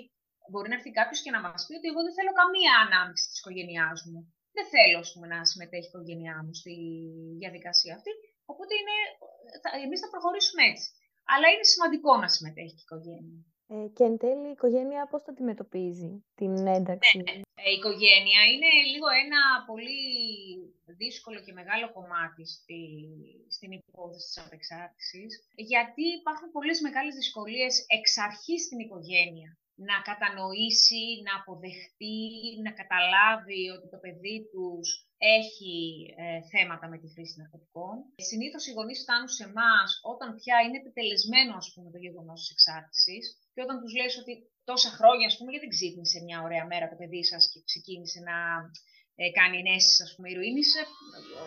[0.52, 3.40] μπορεί να έρθει κάποιος και να μας πει ότι εγώ δεν θέλω καμία ανάμειξη της
[3.40, 4.20] οικογένειάς μου.
[4.58, 6.76] Δεν θέλω, ας πούμε, να συμμετέχει η οικογένειά μου στη
[7.42, 8.12] διαδικασία αυτή.
[8.52, 8.74] Οπότε
[9.86, 10.88] εμείς θα προχωρήσουμε έτσι.
[11.34, 13.40] Αλλά είναι σημαντικό να συμμετέχει η οικογένεια.
[13.68, 17.32] Ε, και εν τέλει η οικογένεια πώς το αντιμετωπίζει την ένταξη; Ναι,
[17.64, 20.02] ε, η οικογένεια είναι λίγο ένα πολύ
[21.02, 22.82] δύσκολο και μεγάλο κομμάτι στη,
[23.56, 25.32] στην υπόθεση της απεξάρτησης,
[25.72, 29.58] γιατί υπάρχουν πολλές μεγάλες δυσκολίες εξ αρχής στην οικογένεια
[29.90, 32.20] να κατανοήσει, να αποδεχτεί,
[32.66, 34.88] να καταλάβει ότι το παιδί τους
[35.38, 35.76] έχει
[36.24, 37.96] ε, θέματα με τη χρήση ναρκωτικών.
[38.30, 42.52] Συνήθως οι γονείς φτάνουν σε εμάς όταν πια είναι επιτελεσμένο ας πούμε, το γεγονός της
[42.56, 44.34] εξάρτησης και όταν τους λες ότι
[44.70, 48.20] τόσα χρόνια, ας πούμε, γιατί δεν ξύπνησε μια ωραία μέρα το παιδί σας και ξεκίνησε
[48.30, 48.38] να
[49.22, 50.84] ε, κάνει ενέσεις, ας πούμε, ηρωίνης, ε,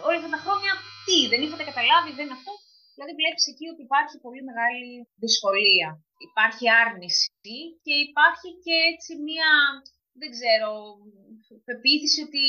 [0.06, 0.72] όλα αυτά τα χρόνια
[1.06, 2.52] τι, δεν είχατε καταλάβει, δεν αυτό;
[2.96, 4.88] Δηλαδή βλέπεις εκεί ότι υπάρχει πολύ μεγάλη
[5.24, 5.88] δυσκολία.
[6.28, 7.26] Υπάρχει άρνηση
[7.86, 9.50] και υπάρχει και έτσι μία,
[10.20, 10.70] δεν ξέρω,
[11.68, 12.44] πεποίθηση ότι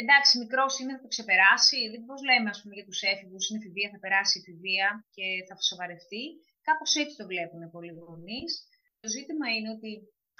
[0.00, 1.78] εντάξει, μικρός είναι, θα το ξεπεράσει.
[1.92, 5.26] Δεν πώς λέμε, ας πούμε, για τους έφηβους, είναι εφηβεία, θα περάσει η εφηβεία και
[5.48, 6.24] θα σοβαρευτεί.
[6.68, 8.52] Κάπως έτσι το βλέπουν πολλοί γονείς.
[9.02, 9.90] Το ζήτημα είναι ότι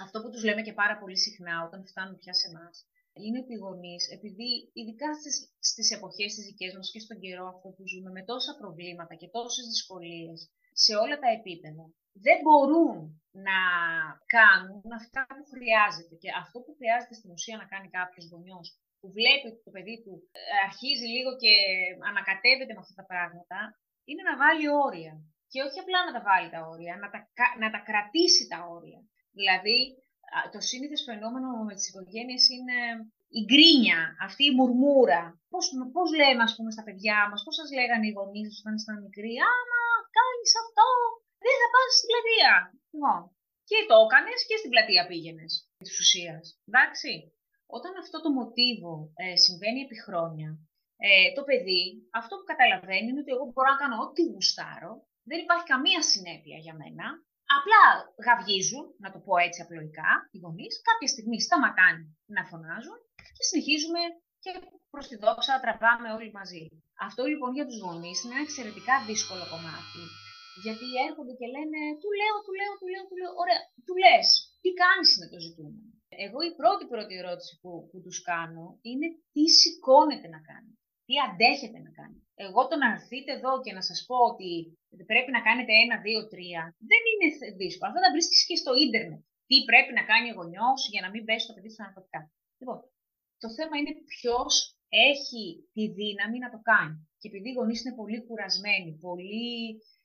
[0.05, 2.75] αυτό που τους λέμε και πάρα πολύ συχνά όταν φτάνουν πια σε εμάς,
[3.23, 5.09] είναι ότι οι γονείς, επειδή ειδικά
[5.71, 9.29] στις εποχές τις δικές μας και στον καιρό αυτό που ζούμε, με τόσα προβλήματα και
[9.37, 10.39] τόσες δυσκολίες
[10.85, 11.85] σε όλα τα επίπεδα,
[12.27, 12.97] δεν μπορούν
[13.49, 13.59] να
[14.37, 16.15] κάνουν αυτά που χρειάζεται.
[16.23, 18.67] Και αυτό που χρειάζεται στην ουσία να κάνει κάποιος γονιός
[19.01, 21.55] που βλέπει ότι το παιδί του ε, αρχίζει λίγο και
[22.11, 23.59] ανακατεύεται με αυτά τα πράγματα,
[24.09, 25.15] είναι να βάλει όρια.
[25.51, 27.21] Και όχι απλά να τα βάλει τα όρια, να τα,
[27.63, 29.01] να τα κρατήσει τα όρια.
[29.39, 29.79] Δηλαδή,
[30.53, 32.79] το σύνηθες φαινόμενο με τις οικογένειες είναι
[33.39, 35.23] η γκρίνια, αυτή η μουρμούρα.
[35.53, 35.65] Πώς,
[35.97, 39.35] πώς λέμε, ας πούμε, στα παιδιά μας, πώς σας λέγανε οι γονείς όταν ήσταν μικροί,
[39.53, 39.83] άμα
[40.19, 40.89] κάνεις αυτό,
[41.45, 42.53] δεν θα πας στην πλατεία.
[42.93, 43.21] Λοιπόν,
[43.69, 46.45] και το έκανες και στην πλατεία πήγαινες, της ουσίας.
[46.69, 47.13] Εντάξει.
[47.77, 50.51] Όταν αυτό το μοτίβο ε, συμβαίνει επί χρόνια,
[51.07, 51.85] ε, το παιδί
[52.21, 54.93] αυτό που καταλαβαίνει είναι ότι εγώ μπορώ να κάνω ό,τι γουστάρω,
[55.31, 57.07] δεν υπάρχει καμία συνέπεια για μένα.
[57.57, 57.85] Απλά
[58.27, 62.05] γαυγίζουν, να το πω έτσι απλοϊκά, οι γονείς, κάποια στιγμή σταματάνε
[62.37, 62.99] να φωνάζουν
[63.37, 64.01] και συνεχίζουμε
[64.45, 64.51] και
[64.93, 66.63] προς τη δόξα τραβάμε όλοι μαζί.
[67.07, 70.03] Αυτό λοιπόν για τους γονείς είναι ένα εξαιρετικά δύσκολο κομμάτι.
[70.65, 73.33] Γιατί έρχονται και λένε, του λέω, του λέω, του λέω, του λέω.
[73.43, 74.27] Ωραία, του λες,
[74.63, 75.91] τι κάνεις είναι το ζητούμενο.
[76.27, 80.73] Εγώ η πρώτη πρώτη ερώτηση που, που τους κάνω είναι τι σηκώνεται να κάνει,
[81.07, 82.19] τι αντέχετε να κάνει.
[82.47, 84.51] Εγώ το να έρθετε εδώ και να σας πω ότι
[85.11, 87.29] πρέπει να κάνετε ένα, δύο, τρία, δεν είναι
[87.61, 87.89] δύσκολο.
[87.91, 89.21] Αυτό θα βρίσκεις και στο ίντερνετ.
[89.49, 92.21] Τι πρέπει να κάνει ο γονιός για να μην πέσει το παιδί στα ναρκωτικά.
[92.61, 92.79] Λοιπόν,
[93.43, 94.53] το θέμα είναι ποιος
[94.89, 96.97] έχει τη δύναμη να το κάνει.
[97.21, 99.49] Και επειδή οι γονείς είναι πολύ κουρασμένοι, πολύ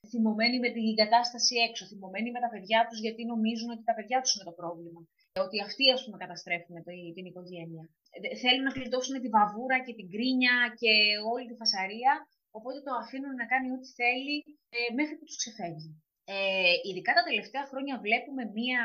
[0.10, 4.18] θυμωμένοι με την κατάσταση έξω, θυμωμένοι με τα παιδιά τους γιατί νομίζουν ότι τα παιδιά
[4.22, 5.02] τους είναι το πρόβλημα.
[5.46, 6.76] Ότι αυτοί, ας πούμε, καταστρέφουν
[7.16, 7.84] την οικογένεια.
[8.16, 10.94] Ε, θέλουν να κλειτώσουν τη βαβούρα και την κρίνια και
[11.34, 12.14] όλη τη φασαρία,
[12.58, 14.36] οπότε το αφήνουν να κάνει ό,τι θέλει
[14.76, 15.92] ε, μέχρι που τους ξεφεύγει.
[16.26, 18.82] Ε, ειδικά τα τελευταία χρόνια βλέπουμε μία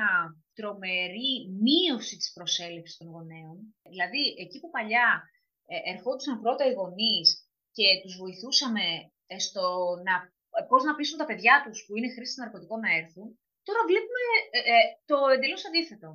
[0.59, 1.33] τρομερή
[1.67, 3.57] μείωση της προσέλευσης των γονέων.
[3.93, 5.09] Δηλαδή, εκεί που παλιά
[5.73, 7.29] ε, ερχόντουσαν πρώτα οι γονείς
[7.77, 8.87] και τους βοηθούσαμε
[9.33, 9.65] ε, στο
[10.07, 10.15] να,
[10.59, 13.29] ε, πώς να πείσουν τα παιδιά τους που είναι χρήστες ναρκωτικών να έρθουν,
[13.69, 14.23] τώρα βλέπουμε
[15.11, 16.09] το εντελώς αντίθετο.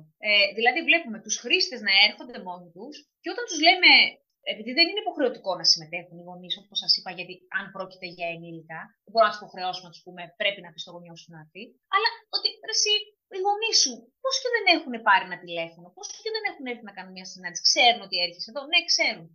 [0.58, 3.92] δηλαδή, βλέπουμε τους χρήστες να έρχονται μόνοι τους και όταν τους λέμε
[4.52, 8.28] επειδή δεν είναι υποχρεωτικό να συμμετέχουν οι γονείς, όπως σας είπα, γιατί αν πρόκειται για
[8.34, 11.30] ενήλικα, δεν μπορούμε να τους υποχρεώσουμε να τους πούμε πρέπει να πεις στο γονιό σου
[11.34, 11.64] να έρθει,
[11.94, 12.94] αλλά ότι εσύ,
[13.36, 16.84] οι γονείς σου, πώς και δεν έχουν πάρει ένα τηλέφωνο, πώς και δεν έχουν έρθει
[16.88, 19.26] να κάνουν μια συνάντηση, ξέρουν ότι έρχεσαι εδώ, ναι, ξέρουν.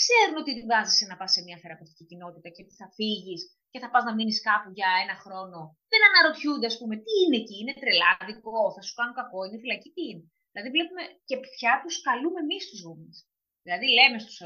[0.00, 3.78] Ξέρουν ότι την βάζει να πας σε μια θεραπευτική κοινότητα και ότι θα φύγεις και
[3.82, 5.58] θα πας να μείνεις κάπου για ένα χρόνο.
[5.92, 9.88] Δεν αναρωτιούνται, ας πούμε, τι είναι εκεί, είναι τρελάδικο, θα σου κάνουν κακό, είναι φυλακή,
[9.96, 10.24] τι είναι.
[10.52, 13.18] Δηλαδή, βλέπουμε και πια τους καλούμε εμείς τους γονείς.
[13.64, 14.38] Δηλαδή, λέμε στους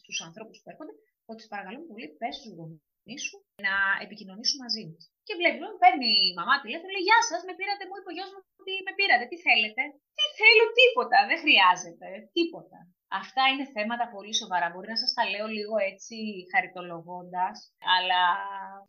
[0.00, 0.94] στους ε, ανθρώπους που έρχονται
[1.32, 5.02] ότι παρακαλούμε πολύ, πες στους γονείς σου να επικοινωνήσουν μαζί μας.
[5.26, 8.30] Και βλέπει, παίρνει η μαμά τηλέφωνο, λέει Γεια σας, με πήρατε, μου είπε ο γιος
[8.32, 9.24] μου ότι με πήρατε.
[9.30, 9.82] Τι θέλετε.
[10.16, 11.18] Τι θέλω, τίποτα.
[11.30, 12.06] Δεν χρειάζεται.
[12.36, 12.78] Τίποτα.
[13.22, 14.66] Αυτά είναι θέματα πολύ σοβαρά.
[14.70, 16.16] Μπορεί να σας τα λέω λίγο έτσι
[16.52, 17.56] χαριτολογώντας,
[17.96, 18.22] αλλά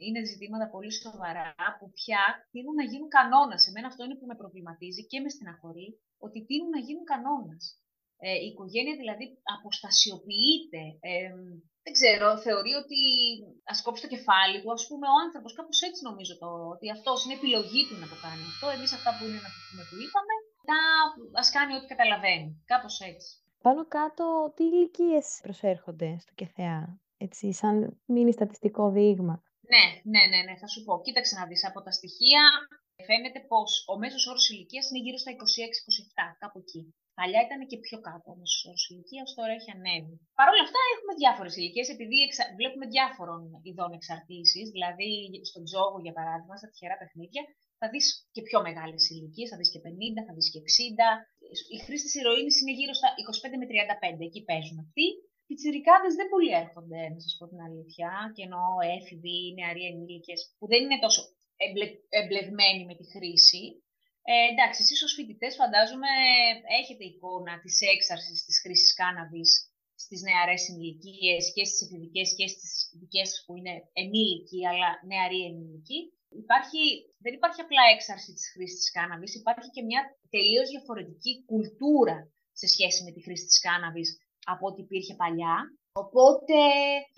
[0.06, 3.62] είναι ζητήματα πολύ σοβαρά που πια τείνουν να γίνουν κανόνας.
[3.70, 5.88] Εμένα αυτό είναι που με προβληματίζει και με στεναχωρεί,
[6.26, 7.64] ότι τείνουν να γίνουν κανόνας.
[8.26, 10.84] Ε, η οικογένεια δηλαδή αποστασιοποιείται.
[11.10, 11.32] Ε,
[11.86, 13.02] δεν ξέρω, θεωρεί ότι
[13.72, 15.52] ας κόψει το κεφάλι του, ας πούμε, ο άνθρωπος.
[15.60, 18.66] Κάπως έτσι νομίζω το, ότι αυτός είναι επιλογή του να το κάνει αυτό.
[18.76, 20.80] Εμείς αυτά που είναι να το πούμε που είπαμε, μετά
[21.42, 22.50] ας κάνει ό,τι καταλαβαίνει.
[22.72, 23.32] Κάπως έτσι.
[23.66, 29.36] Πάνω κάτω, τι ηλικίες προσέρχονται στο ΚΕΘΕΑ, έτσι, σαν μήνυ στατιστικό δείγμα;
[29.74, 30.94] Ναι, ναι, ναι, ναι, θα σου πω.
[31.06, 32.44] Κοίταξε να δεις από τα στοιχεία.
[33.08, 35.36] Φαίνεται πως ο μέσος όρος ηλικίας είναι γύρω στα 26-27,
[36.42, 36.82] κάπου εκεί.
[37.18, 40.16] Παλιά ήταν και πιο κάτω όμω ο ηλικίας, τώρα έχει ανέβει.
[40.38, 42.44] Παρ' όλα αυτά έχουμε διάφορες ηλικίες, επειδή εξα...
[42.60, 44.66] βλέπουμε διάφορων ειδών εξαρτήσεις.
[44.76, 45.10] Δηλαδή,
[45.50, 47.44] στον τζόγο, για παράδειγμα, στα τυχερά παιχνίδια,
[47.82, 51.08] θα δεις και πιο μεγάλες ηλικίες, θα δεις και 50, θα δεις και 60.
[51.74, 55.08] Οι χρήστες ηρωίνης είναι γύρω στα 25 με 35, εκεί παίζουν αυτοί.
[55.50, 58.66] Οι τσιρικάδε δεν πολύ έρχονται, να σας πω την αλήθεια, και εννοώ
[58.98, 61.22] έφηβοι, νεαροί ενήλικες, που δεν είναι τόσο
[61.66, 61.88] εμπλε...
[62.20, 63.64] εμπλεγμένοι με τη χρήση.
[64.32, 66.12] Ε, εντάξει, εσείς ως φοιτητές φαντάζομαι
[66.82, 69.52] έχετε εικόνα της έξαρσης της χρήσης κάναβης
[70.04, 76.00] στις νεαρές ηλικίε και στις εφηβικές και στις δικές που είναι ενήλικοι αλλά νεαροί ενήλικοι.
[76.44, 76.84] Υπάρχει,
[77.24, 80.02] δεν υπάρχει απλά έξαρση της χρήσης της κάναβης, υπάρχει και μια
[80.36, 82.18] τελείως διαφορετική κουλτούρα
[82.60, 84.10] σε σχέση με τη χρήση της κάναβης
[84.54, 85.56] από ό,τι υπήρχε παλιά.
[86.04, 86.60] Οπότε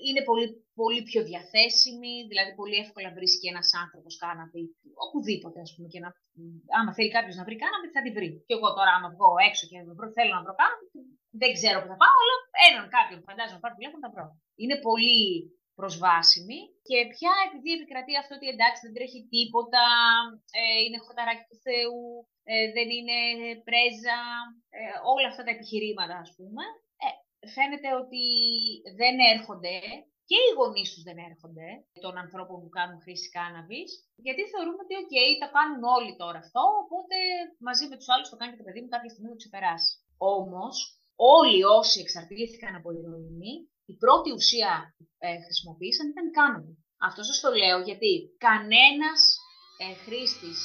[0.08, 0.48] είναι πολύ,
[0.82, 4.64] πολύ πιο διαθέσιμη, δηλαδή πολύ εύκολα βρίσκει ένας άνθρωπος κάναβη
[5.06, 6.10] οπουδήποτε, ας πούμε, και να,
[6.78, 8.30] άμα θέλει κάποιος να βρει κάναβη, θα τη βρει.
[8.48, 9.78] Και εγώ τώρα, άμα βγω έξω και
[10.18, 10.86] θέλω να βρω κάναβη,
[11.42, 12.36] δεν ξέρω που θα πάω, αλλά
[12.68, 14.26] έναν κάποιον που φαντάζομαι πάρει τηλέφωνο θα βρω.
[14.62, 15.22] Είναι πολύ
[15.80, 19.86] προσβάσιμη και πια επειδή επικρατεί αυτό ότι εντάξει δεν τρέχει τίποτα,
[20.60, 22.02] ε, είναι χορταράκι του Θεού,
[22.52, 23.18] ε, δεν είναι
[23.68, 24.20] πρέζα,
[24.78, 26.64] ε, όλα αυτά τα επιχειρήματα ας πούμε,
[27.56, 28.26] φαίνεται ότι
[29.00, 29.78] δεν έρχονται
[30.30, 31.68] και οι γονείς τους δεν έρχονται
[32.04, 33.84] των ανθρώπων που κάνουν χρήση κάναβη,
[34.26, 37.18] γιατί θεωρούμε ότι, OK, τα κάνουν όλοι τώρα αυτό, οπότε
[37.68, 39.92] μαζί με τους άλλους το κάνει και το παιδί μου κάποια στιγμή θα το ξεπεράσει.
[40.38, 40.76] Όμως,
[41.40, 43.54] όλοι όσοι εξαρτήθηκαν από ηρωίνη,
[43.92, 46.74] η πρώτη ουσία που ε, χρησιμοποίησαν ήταν η κάναβη.
[47.08, 48.12] Αυτό σας το λέω γιατί
[48.48, 49.22] κανένας
[49.84, 50.60] ε, χρήστης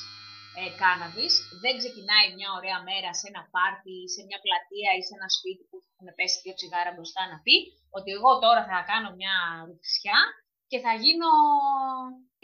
[0.60, 5.02] ε, κάναβης δεν ξεκινάει μια ωραία μέρα σε ένα πάρτι ή σε μια πλατεία ή
[5.06, 7.56] σε ένα σπίτι που έχουν πέσει δύο τσιγάρα μπροστά να πει
[7.98, 9.34] ότι εγώ τώρα θα κάνω μια
[9.66, 10.18] ρουφισιά
[10.70, 11.30] και θα γίνω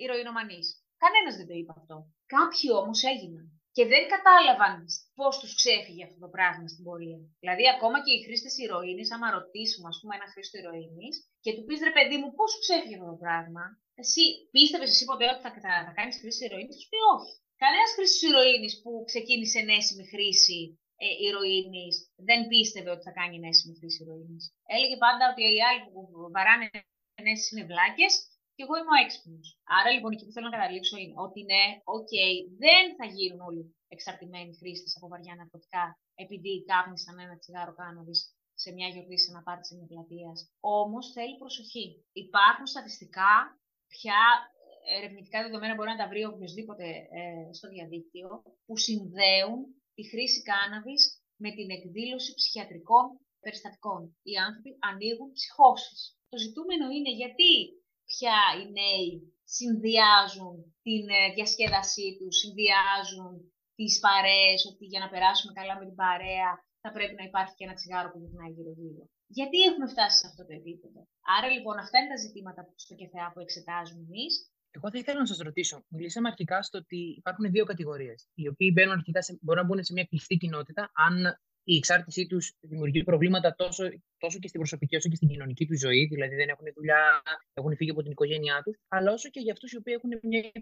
[0.02, 0.66] ηρωινομανής.
[1.02, 1.96] Κανένας δεν το είπε αυτό.
[2.34, 3.46] Κάποιοι όμως έγιναν.
[3.76, 4.76] Και δεν κατάλαβαν
[5.18, 7.18] πώς τους ξέφυγε αυτό το πράγμα στην πορεία.
[7.42, 11.64] Δηλαδή, ακόμα και οι χρήστες ηρωίνης, άμα ρωτήσουμε, ας πούμε, ένα χρήστο ηρωίνης και του
[11.66, 13.64] πεις ρε παιδί μου, πώς σου ξέφυγε αυτό το πράγμα,
[14.02, 17.32] εσύ πίστευες εσύ ποτέ ότι θα, θα, θα κάνεις χρήση ηρωίνης, θα σου πει όχι.
[17.62, 20.60] Κανένας χρήστης ηρωίνης που ξεκίνησε ενέσιμη χρήση
[21.04, 21.96] ε, ηρωίνης
[22.28, 24.44] δεν πίστευε ότι θα κάνει ενέσιμη χρήση ηρωίνης.
[24.74, 26.00] Έλεγε πάντα ότι οι άλλοι που
[26.34, 26.66] βαράνε
[27.20, 28.12] ενέσει είναι βλάκες
[28.54, 29.46] και εγώ είμαι ο έξυπνος.
[29.78, 31.64] Άρα λοιπόν εκεί που θέλω να καταλήξω είναι ότι ναι,
[31.96, 32.12] οκ,
[32.64, 33.62] δεν θα γίνουν όλοι
[33.94, 35.84] εξαρτημένοι χρήστες από βαριά ναρκωτικά
[36.24, 38.14] επειδή κάπνισαν ένα τσιγάρο κάνναβη
[38.62, 40.32] σε μια γιορτή σε ένα πάρτι στην πλατεία.
[40.60, 41.86] Όμως θέλει προσοχή.
[42.24, 43.32] Υπάρχουν στατιστικά
[43.94, 44.20] πια
[44.96, 46.86] ερευνητικά δεδομένα μπορεί να τα βρει οποιοδήποτε
[47.18, 48.28] ε, στο διαδίκτυο
[48.66, 49.60] που συνδέουν
[49.96, 51.02] τη χρήση κάνναβης
[51.42, 53.04] με την εκδήλωση ψυχιατρικών
[53.44, 54.00] περιστατικών.
[54.28, 55.98] Οι άνθρωποι ανοίγουν ψυχώσεις.
[56.32, 57.52] Το ζητούμενο είναι γιατί
[58.14, 59.08] πια οι νέοι
[59.56, 60.54] συνδυάζουν
[60.86, 63.32] την ε, διασκέδασή τους, συνδυάζουν
[63.78, 66.50] τις παρέες, ότι για να περάσουμε καλά με την παρέα
[66.82, 69.02] θα πρέπει να υπάρχει και ένα τσιγάρο που γυρνάει γύρω-γύρω.
[69.38, 71.00] Γιατί έχουμε φτάσει σε αυτό το επίπεδο;
[71.36, 74.32] Άρα λοιπόν αυτά είναι τα ζητήματα στο ΚΕΘΕΑ που εξετάζουμε εμείς.
[74.76, 75.76] Εγώ θα ήθελα να σας ρωτήσω.
[75.96, 78.18] Μιλήσαμε αρχικά στο ότι υπάρχουν δύο κατηγορίες.
[78.34, 81.14] Οι οποίοι μπαίνουν αρχικά σε, μπορούν να μπουν σε μια κλειστή κοινότητα, αν
[81.64, 83.84] η εξάρτησή τους δημιουργεί προβλήματα τόσο,
[84.18, 87.22] τόσο και στην προσωπική όσο και στην κοινωνική τους ζωή, δηλαδή δεν έχουν δουλειά,
[87.54, 90.52] έχουν φύγει από την οικογένειά τους, αλλά όσο και για αυτούς οι οποίοι έχουν μια,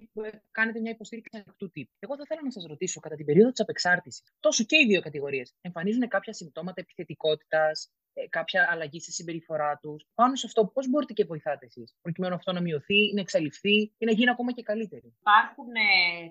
[0.50, 1.90] κάνετε μια υποστήριξη ανοιχτού τύπου.
[1.98, 5.00] Εγώ θα ήθελα να σας ρωτήσω, κατά την περίοδο της απεξάρτησης, τόσο και οι δύο
[5.00, 8.01] κατηγορίες εμφανίζουν κάποια συμπτώματα επιθετικότητας, ε,
[8.37, 10.01] κάποια αλλαγή στη συμπεριφορά τους.
[10.14, 14.05] Πάνω σε αυτό, πώς μπορείτε και βοηθάτε εσείς, προκειμένου αυτό να μειωθεί, να εξαλειφθεί ή
[14.09, 15.90] να γίνει ακόμα και καλύτερη; Υπάρχουν ε,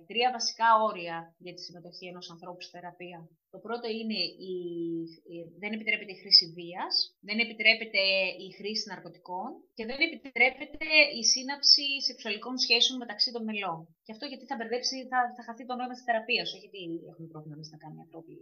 [0.10, 3.20] τρία βασικά όρια για τη συμμετοχή ενός ανθρώπου στη θεραπεία.
[3.56, 4.20] Το πρώτο είναι
[4.54, 4.56] η,
[5.34, 6.94] η, δεν επιτρέπεται η χρήση βίας,
[7.28, 8.02] δεν επιτρέπεται
[8.46, 10.88] η χρήση ναρκωτικών και δεν επιτρέπεται
[11.20, 13.80] η σύναψη σεξουαλικών σχέσεων μεταξύ των μελών.
[14.06, 17.28] Και αυτό γιατί θα μπερδέψει, θα, θα χαθεί το νόημα της θεραπείας, όχι γιατί έχουμε
[17.34, 18.34] πρόβλημα να κάνει ανθρώποι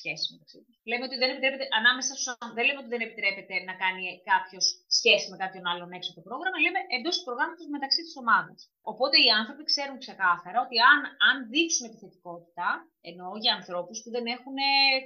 [0.00, 0.74] σχέση μεταξύ τους.
[0.90, 2.26] Λέμε ότι δεν επιτρέπεται, ανάμεσα στους,
[2.56, 4.64] δεν λέμε ότι δεν επιτρέπεται να κάνει κάποιος
[4.98, 8.58] σχέση με κάποιον άλλον έξω από το πρόγραμμα, λέμε εντός του προγράμματος μεταξύ της ομάδας.
[8.92, 12.68] Οπότε οι άνθρωποι ξέρουν ξεκάθαρα ότι αν, αν δείξουν επιθετικότητα,
[13.10, 14.56] εννοώ για ανθρώπους που δεν έχουν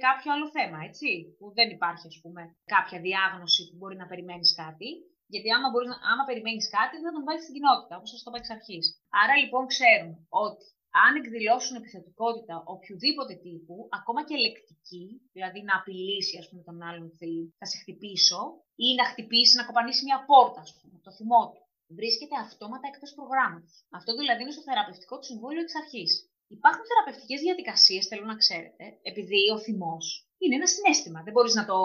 [0.05, 2.41] κάποιο άλλο θέμα, έτσι, που δεν υπάρχει ας πούμε
[2.75, 4.89] κάποια διάγνωση που μπορεί να περιμένεις κάτι,
[5.33, 8.29] γιατί άμα, μπορείς, άμα περιμένεις κάτι, δεν θα τον βάλεις στην κοινότητα, όπως σας το
[8.29, 8.85] είπα εξ αρχής.
[9.21, 10.11] Άρα λοιπόν ξέρουν
[10.45, 10.65] ότι
[11.05, 17.03] αν εκδηλώσουν επιθετικότητα οποιοδήποτε τύπου, ακόμα και λεκτική, δηλαδή να απειλήσει ας πούμε, τον άλλον
[17.13, 18.41] ότι θα σε χτυπήσω
[18.85, 21.61] ή να χτυπήσει, να κοπανίσει μια πόρτα, ας πούμε, το θυμό του,
[21.99, 23.75] βρίσκεται αυτόματα εκτός προγράμματος.
[23.99, 26.11] Αυτό δηλαδή είναι στο θεραπευτικό του συμβόλαιο εξ αρχής.
[26.57, 30.05] Υπάρχουν θεραπευτικές διαδικασίες, θέλω να ξέρετε, επειδή ο θυμός
[30.41, 31.19] είναι ένα συνέστημα.
[31.25, 31.77] Δεν μπορείς να το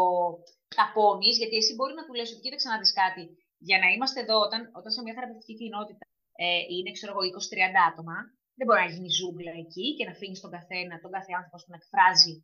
[0.76, 3.24] ταπώνεις, γιατί εσύ μπορεί να του λες ότι κοίταξε να δεις κάτι.
[3.68, 6.04] Για να είμαστε εδώ, όταν, όταν σε μια θεραπευτική κοινότητα
[6.44, 8.16] ε, είναι, ξέρω εγώ, 20-30 άτομα,
[8.58, 11.76] δεν μπορεί να γίνει ζούγκλα εκεί και να αφήνεις τον καθένα, τον κάθε άνθρωπο να
[11.80, 12.34] εκφράζει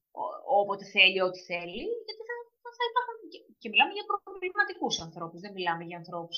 [0.61, 2.35] όποτε θέλει, ό,τι θέλει, γιατί θα,
[2.79, 3.17] θα υπάρχουν.
[3.33, 6.37] Και, και μιλάμε για προβληματικούς ανθρώπους, δεν μιλάμε για ανθρώπους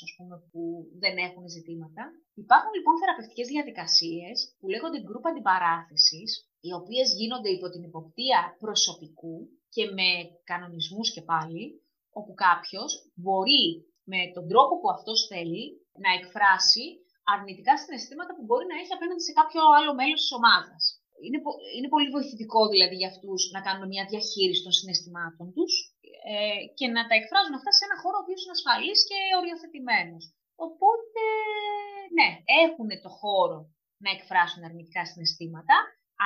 [0.50, 0.62] που
[1.02, 2.02] δεν έχουν ζητήματα.
[2.44, 6.30] Υπάρχουν λοιπόν θεραπευτικές διαδικασίες που λέγονται group αντιπαράθεσης,
[6.66, 9.36] οι οποίες γίνονται υπό την υποπτία προσωπικού
[9.74, 10.08] και με
[10.50, 11.64] κανονισμούς και πάλι,
[12.18, 12.90] όπου κάποιος
[13.22, 13.64] μπορεί
[14.12, 15.64] με τον τρόπο που αυτός θέλει
[16.04, 16.84] να εκφράσει
[17.34, 20.82] αρνητικά συναισθήματα που μπορεί να έχει απέναντι σε κάποιο άλλο μέλος της ομάδας.
[21.26, 21.38] Είναι,
[21.76, 25.72] είναι πολύ βοηθητικό δηλαδή για αυτούς να κάνουν μια διαχείριση των συναισθημάτων τους
[26.32, 30.24] ε, και να τα εκφράζουν αυτά σε ένα χώρο ο οποίος είναι ασφαλής και οριοθετημένος.
[30.66, 31.22] Οπότε,
[32.16, 32.28] ναι,
[32.64, 33.58] έχουν το χώρο
[34.04, 35.76] να εκφράσουν αρνητικά συναισθήματα,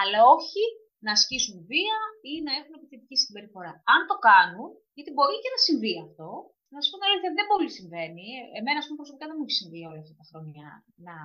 [0.01, 0.63] αλλά όχι
[1.05, 1.99] να ασκήσουν βία
[2.33, 3.73] ή να έχουν επιθετική συμπεριφορά.
[3.95, 6.29] Αν το κάνουν, γιατί μπορεί και να συμβεί αυτό,
[6.75, 8.27] να σου πω την αλήθεια, δεν πολύ συμβαίνει.
[8.59, 10.67] Εμένα, πούμε, προσωπικά δεν μου έχει συμβεί όλα αυτά τα χρόνια
[11.09, 11.17] να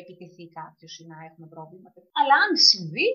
[0.00, 1.88] επιτεθεί κάποιος ή να έχουμε πρόβλημα.
[2.20, 3.08] Αλλά αν συμβεί,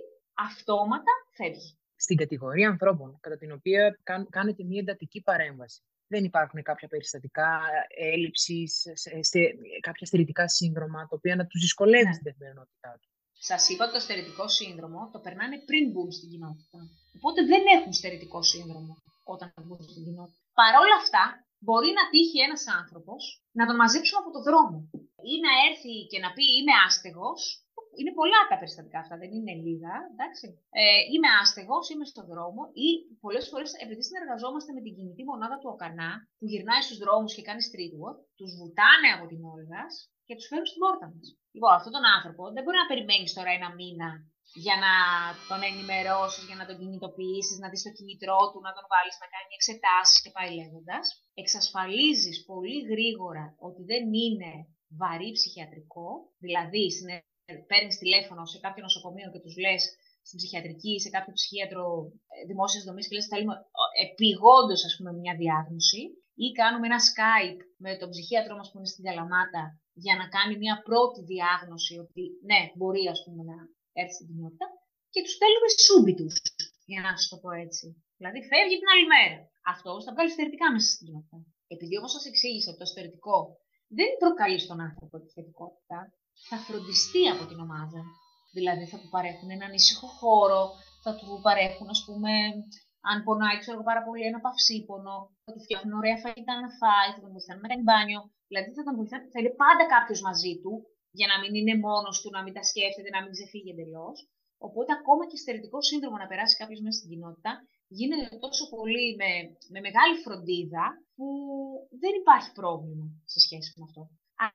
[0.49, 1.71] αυτόματα φεύγει.
[2.05, 3.81] Στην κατηγορία ανθρώπων, κατά την οποία
[4.37, 5.81] κάνετε μια εντατική παρέμβαση,
[6.13, 7.49] δεν υπάρχουν κάποια περιστατικά
[8.13, 8.71] έλλειψης,
[9.87, 12.13] κάποια στερητικά σύνδρομα, τα οποία να τους δυσκολεύει ναι.
[12.13, 13.09] στην καθημερινότητά τους.
[13.49, 16.79] Σας είπα ότι το στερητικό σύνδρομο το περνάνε πριν μπουν στην κοινότητα.
[17.17, 20.39] Οπότε δεν έχουν στερητικό σύνδρομο όταν μπουν στην κοινότητα.
[20.59, 21.23] Παρ' όλα αυτά,
[21.65, 23.21] μπορεί να τύχει ένας άνθρωπος
[23.57, 24.77] να τον μαζέψουμε από το δρόμο.
[25.31, 27.41] Ή να έρθει και να πει Είμαι άστεγος.
[27.99, 29.93] Είναι πολλά τα περιστατικά αυτά, δεν είναι λίγα.
[30.13, 30.45] Εντάξει.
[30.81, 32.61] Ε, είμαι άστεγος, είμαι στον δρόμο.
[32.85, 32.89] Ή
[33.23, 37.45] πολλές φορές, επειδή συνεργαζόμαστε με την κινητή μονάδα του ΟΚΑΝΑ, που γυρνάει στους δρόμους και
[37.47, 39.83] κάνει street work, τους βουτάνε από την Όλγα
[40.25, 41.27] και τους φέρουν στην πόρτα μας.
[41.55, 44.09] Λοιπόν, αυτόν τον άνθρωπο δεν μπορεί να περιμένεις τώρα ένα μήνα
[44.65, 44.93] για να
[45.49, 49.27] τον ενημερώσεις, για να τον κινητοποιήσεις, να δεις το κινητρό του, να τον βάλεις να
[49.33, 51.05] κάνει εξετάσεις και πάει λέγοντας.
[51.43, 54.51] Εξασφαλίζεις πολύ γρήγορα ότι δεν είναι
[55.01, 56.09] βαρύ ψυχιατρικό,
[56.45, 56.85] δηλαδή
[57.69, 59.81] παίρνεις τηλέφωνο σε κάποιο νοσοκομείο και τους λες
[60.27, 61.83] στην ψυχιατρική, σε κάποιο ψυχίατρο
[62.33, 63.55] ε, δημόσιας δομής και λες: Θέλουμε
[64.05, 66.01] επιγόντως, ας πούμε, μια διάγνωση,
[66.43, 69.63] ή κάνουμε ένα Skype με τον ψυχίατρο μας που είναι στην Καλαμάτα
[70.03, 73.57] για να κάνει μια πρώτη διάγνωση ότι ναι, μπορεί ας πούμε, να
[73.99, 74.65] έρθει στην κοινότητα
[75.13, 76.27] και τους στέλνουμε σούμπιτου,
[76.91, 77.85] για να σα το πω έτσι.
[78.19, 79.37] Δηλαδή φεύγει την άλλη μέρα.
[79.73, 81.37] Αυτό θα βγάλει στερετικά μέσα στην κοινότητα.
[81.73, 83.37] Επειδή όπως σας εξήγησα, το στερετικό
[83.97, 85.99] δεν προκαλεί στον άνθρωπο τη θετικότητα,
[86.47, 88.01] θα φροντιστεί από την ομάδα.
[88.57, 90.61] Δηλαδή θα του παρέχουν έναν ήσυχο χώρο,
[91.03, 92.31] θα του παρέχουν, ας πούμε,
[93.11, 97.09] αν πονάει, ξέρω εγώ πάρα πολύ, ένα παυσίπονο, θα του φτιάχνουν ωραία φαγητά να φάει,
[97.15, 98.21] θα τον βοηθάνε να κάνει μπάνιο.
[98.49, 100.73] Δηλαδή θα τον βοηθάνε, θα είναι πάντα κάποιος μαζί του,
[101.19, 104.17] για να μην είναι μόνος του, να μην τα σκέφτεται, να μην ξεφύγει εντελώς.
[104.67, 107.51] Οπότε, ακόμα και στερετικό σύνδρομο να περάσει κάποιος μέσα στην κοινότητα,
[107.97, 109.31] γίνεται τόσο πολύ με,
[109.73, 111.27] με μεγάλη φροντίδα, που
[112.01, 114.01] δεν υπάρχει πρόβλημα σε σχέση με αυτό.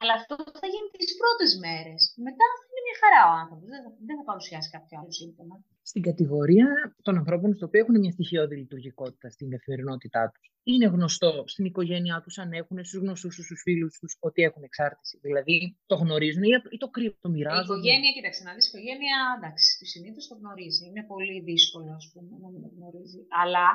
[0.01, 2.01] Αλλά αυτό θα γίνει τις πρώτες μέρες.
[2.29, 3.67] Μετά θα είναι μια χαρά ο άνθρωπος.
[3.73, 5.57] Δεν, δεν θα παρουσιάσει κάποιο άλλο σύμπτωμα
[5.91, 6.69] στην κατηγορία
[7.07, 10.47] των ανθρώπων στο οποίο έχουν μια στοιχειώδη λειτουργικότητα στην καθημερινότητά τους.
[10.73, 14.63] Είναι γνωστό στην οικογένειά τους, αν έχουν στους γνωστούς τους, στους φίλους τους, ότι έχουν
[14.69, 15.15] εξάρτηση.
[15.27, 15.57] Δηλαδή
[15.91, 16.43] το γνωρίζουν
[16.75, 17.63] ή το κρύβουν, το μοιράζουν.
[17.63, 20.83] Η οικογένεια, κοίταξε να δεις, η οικογένεια, εντάξει, συνήθως το γνωρίζει.
[20.91, 23.21] Είναι πολύ δύσκολο, ας πούμε, να μην το γνωρίζει.
[23.43, 23.67] Αλλά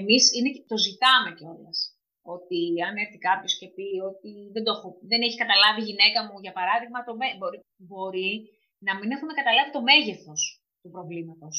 [0.00, 0.22] εμείς
[0.70, 1.78] το ζητάμε κιόλας.
[2.36, 6.18] Ότι αν έρθει κάποιος και πει ότι δεν, το έχω, δεν έχει καταλάβει η γυναίκα
[6.26, 8.32] μου, για παράδειγμα, το, μπορεί, μπορεί
[8.86, 10.42] να μην έχουν καταλάβει το μέγεθος
[10.88, 11.56] του προβλήματος.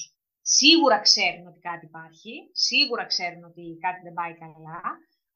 [0.58, 2.34] Σίγουρα ξέρουν ότι κάτι υπάρχει,
[2.68, 4.82] σίγουρα ξέρουν ότι κάτι δεν πάει καλά,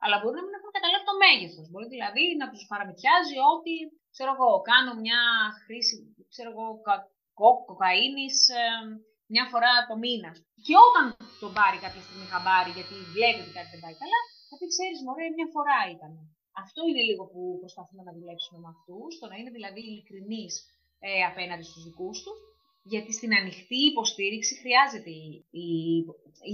[0.04, 1.66] αλλά μπορεί να μην έχουν καταλάβει το μέγεθος.
[1.72, 3.74] Μπορεί δηλαδή να τους παραμυθιάζει ότι
[4.14, 5.20] ξέρω εγώ, κάνω μια
[5.64, 5.94] χρήση
[6.34, 6.66] ξέρω εγώ,
[7.40, 8.64] κο, κοκαίνης ε,
[9.34, 10.32] μια φορά το μήνα.
[10.66, 11.04] Και όταν
[11.42, 15.00] τον πάρει κάποια στιγμή χαμπάρι, γιατί βλέπει ότι κάτι δεν πάει καλά, θα πει: Ξέρεις,
[15.06, 16.12] Μωρέ, μια φορά ήταν.
[16.64, 20.54] Αυτό είναι λίγο που προσπαθούμε να δουλέψουμε με αυτούς, το να είναι δηλαδή ειλικρινείς
[21.06, 22.40] ε, απέναντι στους δικούς τους
[22.84, 25.68] γιατί στην ανοιχτή υποστήριξη χρειάζεται η, η,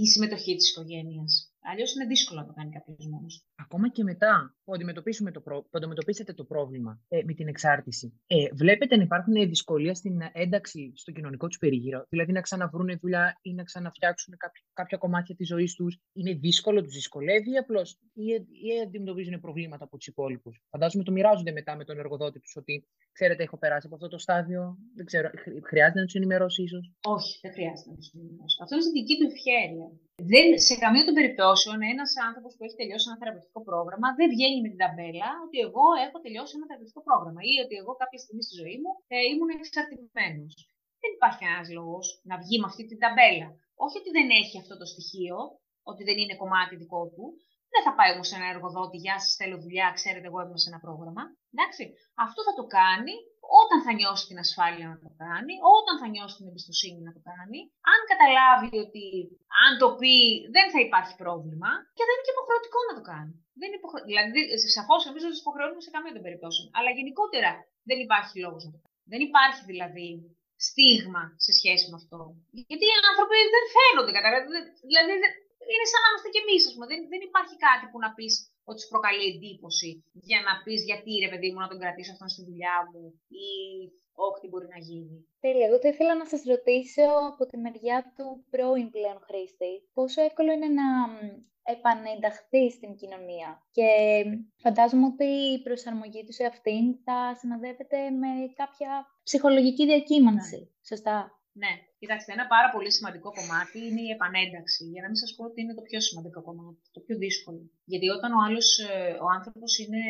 [0.02, 1.49] η συμμετοχή της οικογένειας.
[1.62, 3.44] Αλλιώς είναι δύσκολο να το κάνει κάποιος μόνος.
[3.54, 5.62] Ακόμα και μετά που, αντιμετωπίσουμε το προ...
[5.62, 10.92] που αντιμετωπίσετε το πρόβλημα ε, με την εξάρτηση, ε, βλέπετε να υπάρχουν δυσκολία στην ένταξη
[10.94, 15.48] στο κοινωνικό τους περίγυρο; Δηλαδή να ξαναβρούν δουλειά ή να ξαναφτιάξουν κάποια, κάποια κομμάτια της
[15.48, 18.24] ζωής τους; Είναι δύσκολο, τους δυσκολεύει απλώς ή,
[18.68, 22.88] ή αντιμετωπίζουν προβλήματα από τους υπόλοιπους; Φαντάζομαι το μοιράζονται μετά με τον εργοδότη τους ότι
[23.12, 24.76] ξέρετε, έχω περάσει από αυτό το στάδιο.
[24.94, 25.30] Δεν ξέρω,
[25.64, 28.56] χρειάζεται να τους ενημερώσει ίσως; Όχι, δεν χρειάζεται να τους ενημερώσει.
[28.62, 29.86] Αυτό είναι στη δική του ευχαίρεια
[30.30, 34.58] δεν, σε καμία των περιπτώσεων ένας άνθρωπος που έχει τελειώσει ένα θεραπευτικό πρόγραμμα δεν βγαίνει
[34.64, 38.42] με την ταμπέλα ότι εγώ έχω τελειώσει ένα θεραπευτικό πρόγραμμα ή ότι εγώ κάποια στιγμή
[38.46, 40.54] στη ζωή μου ε, ήμουν εξαρτημένος.
[41.02, 43.48] Δεν υπάρχει κανένας λόγος να βγει με αυτή την ταμπέλα.
[43.84, 45.36] Όχι ότι δεν έχει αυτό το στοιχείο,
[45.90, 47.24] ότι δεν είναι κομμάτι δικό του.
[47.72, 50.68] Δεν θα πάει όμως σε ένα εργοδότη, Γεια σας, θέλω δουλειά, ξέρετε, εγώ ήμουν σε
[50.72, 51.22] ένα πρόγραμμα.
[51.52, 51.84] Εντάξει.
[52.26, 53.14] Αυτό θα το κάνει
[53.60, 57.20] όταν θα νιώσει την ασφάλεια να το κάνει, όταν θα νιώσει την εμπιστοσύνη να το
[57.30, 57.60] κάνει,
[57.92, 59.06] αν καταλάβει ότι
[59.64, 60.14] αν το πει
[60.56, 63.32] δεν θα υπάρχει πρόβλημα και δεν είναι και υποχρεωτικό να το κάνει.
[63.60, 64.00] Δεν είναι υποχρε...
[64.10, 64.40] Δηλαδή,
[64.76, 66.66] σαφώς εμεί δεν του υποχρεώνουμε σε καμία των περιπτώσεων.
[66.76, 67.50] Αλλά γενικότερα
[67.88, 68.98] δεν υπάρχει λόγος να το κάνει.
[69.12, 70.08] Δεν υπάρχει δηλαδή
[70.68, 72.20] στίγμα σε σχέση με αυτό.
[72.70, 74.70] Γιατί οι άνθρωποι δεν φαίνονται, καταλαβαίνετε.
[74.90, 75.10] Δηλαδή,
[75.72, 76.86] είναι σαν να είμαστε κι εμείς, ας πούμε.
[76.90, 78.34] Δεν, δεν υπάρχει κάτι που να πεις
[78.70, 79.90] ότι σου προκαλεί εντύπωση
[80.28, 83.04] για να πεις γιατί ρε παιδί μου να τον κρατήσω αυτόν στη δουλειά μου
[83.44, 83.48] ή
[84.26, 85.16] όχι τι μπορεί να γίνει.
[85.44, 85.66] Τέλεια.
[85.66, 90.50] Εγώ θα ήθελα να σας ρωτήσω από τη μεριά του πρώην πλέον χρήστη, πόσο εύκολο
[90.52, 90.88] είναι να
[91.74, 93.62] επανενταχθεί στην κοινωνία.
[93.76, 93.88] Και
[94.56, 100.56] φαντάζομαι ότι η προσαρμογή του σε αυτήν θα συνοδεύεται με κάποια ψυχολογική διακύμανση.
[100.56, 100.68] Ναι.
[100.90, 104.82] Σωστά; Ναι, κοιτάξτε, ένα πάρα πολύ σημαντικό κομμάτι είναι η επανένταξη.
[104.92, 107.62] Για να μην σας πω ότι είναι το πιο σημαντικό κομμάτι, το πιο δύσκολο.
[107.90, 110.02] Γιατί όταν ο άλλος, ε, ο άνθρωπος είναι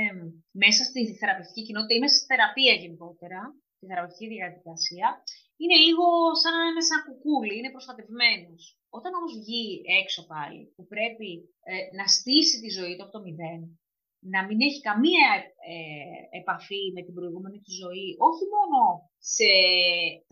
[0.63, 3.41] μέσα στη θεραπευτική κοινότητα ή μέσα στη θεραπεία γενικότερα,
[3.77, 5.09] στη θεραπευτική διαδικασία,
[5.63, 6.07] είναι λίγο
[6.43, 8.63] σαν να είναι σαν κουκούλι, είναι προστατευμένος.
[8.99, 9.65] Όταν όμως βγει
[10.01, 11.31] έξω πάλι, που πρέπει
[11.71, 13.80] ε, να στήσει τη ζωή του από το μηδέν,
[14.21, 15.29] να μην έχει καμία
[15.75, 18.79] ε, επαφή με την προηγούμενη του ζωή, όχι μόνο
[19.35, 19.51] σε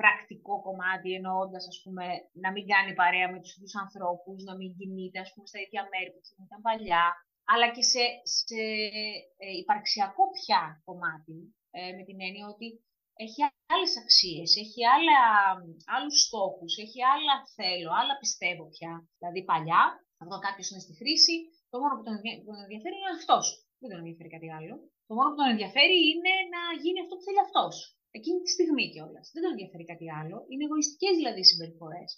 [0.01, 2.05] πρακτικό κομμάτι, εννοώντας, ας πούμε,
[2.45, 5.83] να μην κάνει παρέα με τους ίδιους ανθρώπους, να μην κινείται, ας πούμε, στα ίδια
[5.93, 7.05] μέρη που ήταν παλιά,
[7.53, 8.05] αλλά και σε,
[8.39, 8.61] σε
[9.45, 11.39] ε, υπαρξιακό πια κομμάτι,
[11.77, 12.69] ε, με την έννοια ότι
[13.25, 13.41] έχει
[13.73, 15.21] άλλες αξίες, έχει άλλα,
[15.97, 18.93] άλλους στόχους, έχει άλλα θέλω, άλλα πιστεύω πια.
[19.19, 19.83] Δηλαδή παλιά,
[20.25, 21.35] όταν κάποιος είναι στη χρήση,
[21.71, 22.15] το μόνο που τον
[22.65, 23.47] ενδιαφέρει είναι αυτός
[23.81, 24.75] δεν τον ενδιαφέρει κάτι άλλο.
[25.09, 27.75] Το μόνο που τον ενδιαφέρει είναι να γίνει αυτό που θέλει αυτός.
[28.19, 29.27] Εκείνη τη στιγμή κιόλας.
[29.35, 30.37] Δεν τον ενδιαφέρει κάτι άλλο.
[30.51, 32.11] Είναι εγωιστικές δηλαδή συμπεριφορές.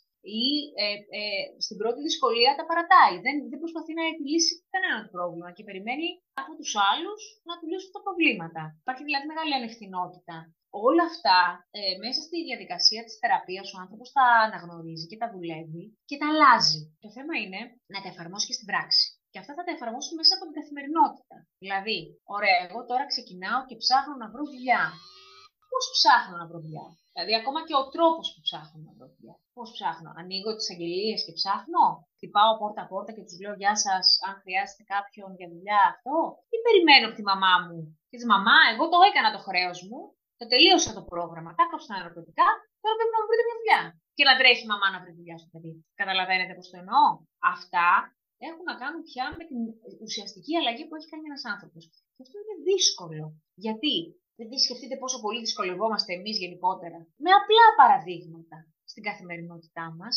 [0.43, 0.45] Ή
[0.83, 0.87] ε,
[1.19, 3.15] ε, στην πρώτη δυσκολία τα παρατάει.
[3.27, 6.09] Δεν, δεν προσπαθεί να επιλύσει κανένα πρόβλημα και περιμένει
[6.43, 8.63] από τους άλλους να του λύσουν τα προβλήματα.
[8.83, 10.37] Υπάρχει δηλαδή μεγάλη ανευθυνότητα.
[10.89, 11.39] Όλα αυτά
[11.79, 16.27] ε, μέσα στη διαδικασία της θεραπείας ο άνθρωπος τα αναγνωρίζει και τα δουλεύει και τα
[16.31, 16.83] αλλάζει.
[17.05, 17.61] Το θέμα είναι
[17.93, 19.07] να τα εφαρμόσει και στην πράξη.
[19.33, 21.37] Και αυτά θα τα εφαρμόσουν μέσα από την καθημερινότητα.
[21.63, 21.99] Δηλαδή,
[22.37, 24.85] ωραία, εγώ τώρα ξεκινάω και ψάχνω να βρω δουλειά.
[25.71, 29.37] Πώς ψάχνω να βρω δουλειά; Δηλαδή, ακόμα και ο τρόπος που ψάχνω να βρω δουλειά.
[29.57, 31.85] Πώς ψάχνω; Ανοίγω τις αγγελίες και ψάχνω;
[32.17, 36.17] Χτυπάω πόρτα-πόρτα και τους λέω Γεια σας, αν χρειάζεται κάποιον για δουλειά αυτό;
[36.55, 37.79] Ή περιμένω από τη μαμά μου.
[38.11, 40.01] Και της μαμά, εγώ το έκανα το χρέος μου.
[40.41, 41.51] Το τελείωσα το πρόγραμμα.
[41.57, 42.49] Τα έκανα τα ναρκωτικά.
[42.83, 43.83] Τώρα πρέπει να μου βρείτε μια δουλειά.
[44.17, 45.73] Και να τρέχει η μαμά να βρει δουλειά στο παιδί.
[46.01, 47.05] Καταλαβαίνετε πώς το εννοώ;
[47.55, 47.89] Αυτά
[48.49, 49.61] έχουν να κάνουν πια με την
[50.05, 51.83] ουσιαστική αλλαγή που έχει κάνει ένας άνθρωπος.
[52.15, 53.25] Και αυτό είναι δύσκολο.
[53.65, 53.95] Γιατί
[54.51, 56.99] δεν σκεφτείτε πόσο πολύ δυσκολευόμαστε εμείς γενικότερα.
[57.25, 58.59] Με απλά παραδείγματα
[58.91, 60.15] στην καθημερινότητά μας.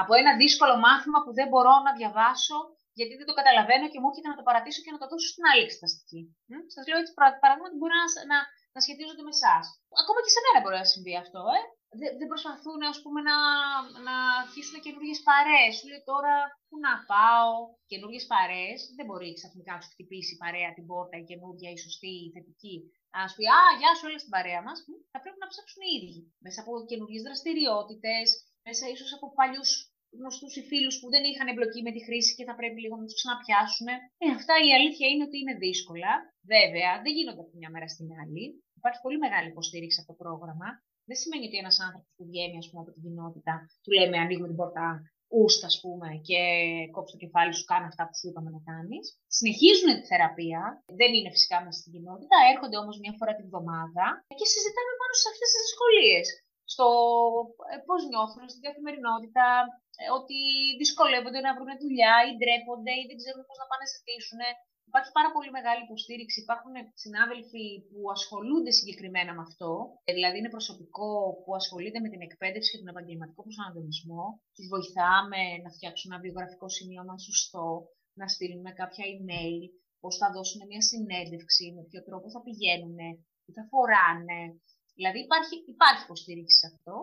[0.00, 2.58] Από ένα δύσκολο μάθημα που δεν μπορώ να διαβάσω
[2.98, 5.44] γιατί δεν το καταλαβαίνω και μου έρχεται να το παρατήσω και να το δώσω στην
[5.50, 6.20] άλλη εξεταστική.
[6.74, 7.96] Σας λέω έτσι παραδείγματα που μπορεί
[8.32, 8.38] να,
[8.70, 9.64] να, να σχετίζονται με εσάς.
[10.02, 11.60] Ακόμα και σε μένα μπορεί να συμβεί αυτό, ε
[12.18, 13.36] δεν προσπαθούν ας πούμε, να,
[14.06, 15.72] να αρχίσουν καινούργιες παρέες.
[15.76, 16.34] Σου λέει τώρα
[16.68, 17.50] πού να πάω,
[17.90, 18.80] καινούργιες παρέες.
[18.96, 22.30] Δεν μπορεί ξαφνικά να σου χτυπήσει η παρέα την πόρτα, η καινούργια, η σωστή, η
[22.34, 22.76] θετική.
[23.18, 24.78] Α πει, Α, γεια σου, όλα στην παρέα μας.
[25.12, 26.20] Θα πρέπει να ψάξουν οι ίδιοι.
[26.44, 28.26] Μέσα από καινούργιες δραστηριότητες,
[28.66, 29.70] μέσα ίσως από παλιούς
[30.18, 33.06] γνωστούς ή φίλους που δεν είχαν εμπλοκή με τη χρήση και θα πρέπει λίγο να
[33.06, 33.88] τους ξαναπιάσουν.
[34.22, 36.12] Ε, αυτά η αλήθεια είναι ότι είναι δύσκολα.
[36.54, 38.44] Βέβαια, δεν γίνονται από μια μέρα στην άλλη.
[38.80, 40.68] Υπάρχει πολύ μεγάλη υποστήριξη από το πρόγραμμα.
[41.08, 44.48] Δεν σημαίνει ότι ένας άνθρωπος που βγαίνει ας πούμε, από την κοινότητα, του λέμε ανοίγουμε
[44.50, 44.86] την πόρτα
[45.42, 46.40] ούστα, ας πούμε, και
[46.94, 49.04] κόψει το κεφάλι σου, κάνει αυτά που σου είπαμε να κάνεις.
[49.38, 50.60] Συνεχίζουν τη θεραπεία,
[51.00, 54.06] δεν είναι φυσικά μέσα στην κοινότητα, έρχονται όμως μια φορά την εβδομάδα
[54.38, 56.26] και συζητάμε πάνω σε αυτές τις δυσκολίες.
[56.72, 56.86] Στο
[57.72, 59.46] ε, πώς νιώθουν στην καθημερινότητα,
[60.00, 60.38] ε, ότι
[60.80, 64.40] δυσκολεύονται να βρουν δουλειά ή ντρέπονται ή δεν ξέρουν πώς να πάνε να ζητήσουν.
[64.90, 66.38] Υπάρχει πάρα πολύ μεγάλη υποστήριξη.
[66.44, 69.72] Υπάρχουν συνάδελφοι που ασχολούνται συγκεκριμένα με αυτό.
[70.08, 71.10] Ε, δηλαδή, είναι προσωπικό
[71.42, 74.24] που ασχολείται με την εκπαίδευση και τον επαγγελματικό προσανατολισμό.
[74.54, 77.68] Τους βοηθάμε να φτιάξουν ένα βιογραφικό σημείωμα σωστό,
[78.20, 79.62] να στείλουν κάποια email,
[80.02, 82.98] πώς θα δώσουν μια συνέντευξη, με ποιο τρόπο θα πηγαίνουν,
[83.44, 84.42] τι θα φοράνε.
[85.00, 86.94] Δηλαδή υπάρχει, υπάρχει υποστήριξη σε αυτό.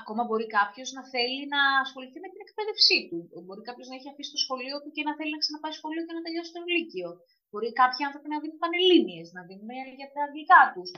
[0.00, 3.18] Ακόμα μπορεί κάποιος να θέλει να ασχοληθεί με την εκπαίδευσή του.
[3.44, 6.14] Μπορεί κάποιος να έχει αφήσει το σχολείο του και να θέλει να ξαναπάει σχολείο και
[6.16, 7.10] να τελειώσει το Λύκειο.
[7.50, 10.88] Μπορεί κάποιοι άνθρωποι να δίνουν πανελλήνιες, να δίνουν για τα αγγλικά τους.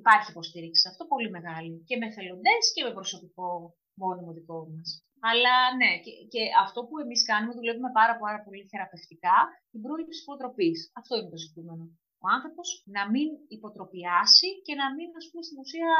[0.00, 1.76] Υπάρχει υποστήριξη σε αυτό πολύ μεγάλη.
[1.88, 3.48] Και με θελοντές και με προσωπικό
[4.02, 4.88] μόνιμο δικό μας.
[5.30, 9.36] Αλλά ναι, και, και, αυτό που εμείς κάνουμε, δουλεύουμε πάρα, πάρα πολύ θεραπευτικά
[9.70, 10.78] την πρόληψη υποτροπής.
[11.00, 11.84] Αυτό είναι το ζητούμενο
[12.26, 15.90] ο άνθρωπος να μην υποτροπιάσει και να μην, ας πούμε, στην ουσία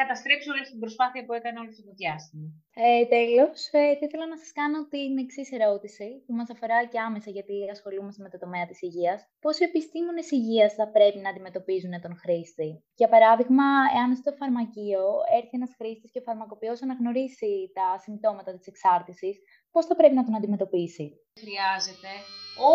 [0.00, 2.46] καταστρέψει όλη την προσπάθεια που έκανε όλο αυτό το διάστημα.
[2.84, 6.98] Ε, Τέλος, ε, θα ήθελα να σας κάνω την εξής ερώτηση, που μας αφορά και
[7.08, 9.18] άμεσα γιατί ασχολούμαστε με το τομέα της υγείας.
[9.44, 12.68] Πώ οι επιστήμονες υγείας θα πρέπει να αντιμετωπίζουν τον χρήστη;
[13.00, 13.66] Για παράδειγμα,
[13.96, 15.04] εάν στο φαρμακείο
[15.38, 19.34] έρθει ένας χρήστης και ο φαρμακοποιός αναγνωρίσει τα συμπτώματα της εξάρτησης,
[19.72, 21.06] πώς θα πρέπει να τον αντιμετωπίσει;
[21.42, 22.10] Χρειάζεται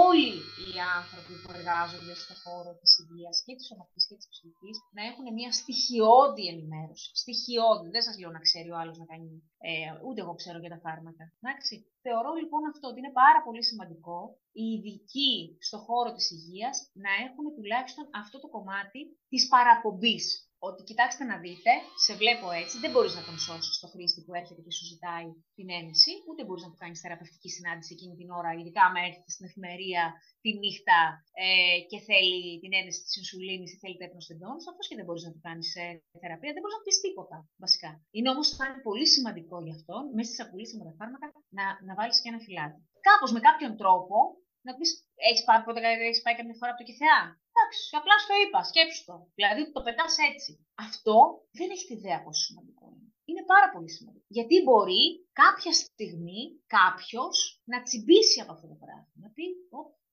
[0.03, 4.75] όλοι οι άνθρωποι που εργάζονται στον χώρο της υγείας και της σωματικής και της ψυχικής
[4.97, 7.09] να έχουν μια στοιχειώδη ενημέρωση.
[7.21, 7.87] Στοιχειώδη.
[7.95, 9.29] Δεν σας λέω να ξέρει ο άλλος να κάνει.
[9.69, 9.71] Ε,
[10.05, 11.23] ούτε εγώ ξέρω για τα φάρμακα.
[11.39, 11.75] Εντάξει.
[12.05, 14.17] Θεωρώ λοιπόν αυτό ότι είναι πάρα πολύ σημαντικό
[14.59, 15.33] οι ειδικοί
[15.67, 20.25] στον χώρο της υγείας να έχουν τουλάχιστον αυτό το κομμάτι της παραπομπής
[20.67, 21.71] ότι κοιτάξτε να δείτε,
[22.05, 25.27] σε βλέπω έτσι, δεν μπορείς να τον σώσεις το χρήστη που έρχεται και σου ζητάει
[25.57, 29.31] την ένεση, ούτε μπορείς να του κάνεις θεραπευτική συνάντηση εκείνη την ώρα, ειδικά άμα έρχεται
[29.35, 30.03] στην εφημερία
[30.43, 30.99] τη νύχτα
[31.45, 35.23] ε, και θέλει την ένεση της ινσουλίνης ή θέλει τέπνο τεντών, αυτό και δεν μπορείς
[35.27, 35.85] να του κάνεις ε,
[36.23, 37.89] θεραπεία, δεν μπορείς να του πεις τίποτα βασικά.
[38.15, 41.65] Είναι όμως θα είναι πολύ σημαντικό γι' αυτό, μέσα στις απολύσεις με τα φάρμακα, να,
[41.87, 42.79] να βάλεις και ένα φυλάκι.
[43.07, 44.17] Κάπως με κάποιον τρόπο
[44.65, 44.89] να πεις:
[45.29, 47.21] Έχεις πάει ποτέ έχεις πάει καμιά φορά από το Κιθεά.
[47.49, 49.15] Εντάξει, απλά στο είπα, σκέψου το.
[49.37, 50.51] Δηλαδή το πετάς έτσι.
[50.87, 51.15] Αυτό
[51.57, 53.07] δεν έχει ιδέα πόσο σημαντικό είναι.
[53.29, 54.25] Είναι πάρα πολύ σημαντικό.
[54.37, 55.03] Γιατί μπορεί
[55.43, 56.41] κάποια στιγμή
[56.79, 57.35] κάποιος
[57.71, 59.11] να τσιμπήσει από αυτό το πράγμα.
[59.23, 59.45] Να πει: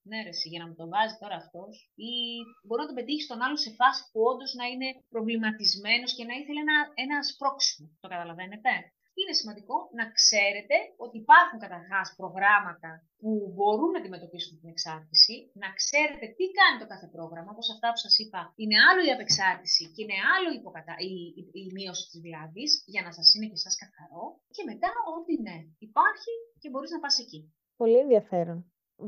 [0.09, 1.73] ναι, ρε, για να μου το βάζει τώρα αυτός,
[2.09, 2.13] ή
[2.65, 6.35] μπορεί να το πετύχεις στον άλλο σε φάση που όντως να είναι προβληματισμένος και να
[6.41, 7.89] ήθελε ένα, ένα σπρώξιμο.
[8.03, 8.71] Το καταλαβαίνετε;
[9.19, 12.91] Είναι σημαντικό να ξέρετε ότι υπάρχουν καταρχάς προγράμματα
[13.21, 17.87] που μπορούν να αντιμετωπίσουν την εξάρτηση, να ξέρετε τι κάνει το κάθε πρόγραμμα, όπως αυτά
[17.93, 20.95] που σας είπα, είναι άλλο η απεξάρτηση και είναι άλλο η, υποκατα...
[21.11, 24.89] η, η, η μείωση της βλάβης, για να σας είναι και εσά καθαρό, και μετά
[25.15, 25.59] ό,τι ναι,
[25.89, 27.41] υπάρχει και μπορείς να πας εκεί.
[27.81, 28.59] Πολύ ενδιαφέρον.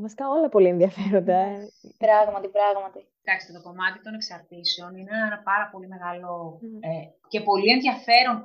[0.04, 1.34] Βασικά όλα πολύ ενδιαφέροντα.
[1.34, 1.68] Ε.
[2.04, 3.00] Πράγματι, πράγματι.
[3.20, 6.88] Κοιτάξτε, το κομμάτι των εξαρτήσεων είναι ένα πάρα πολύ μεγάλο ε,
[7.28, 8.36] και πολύ ενδιαφέρον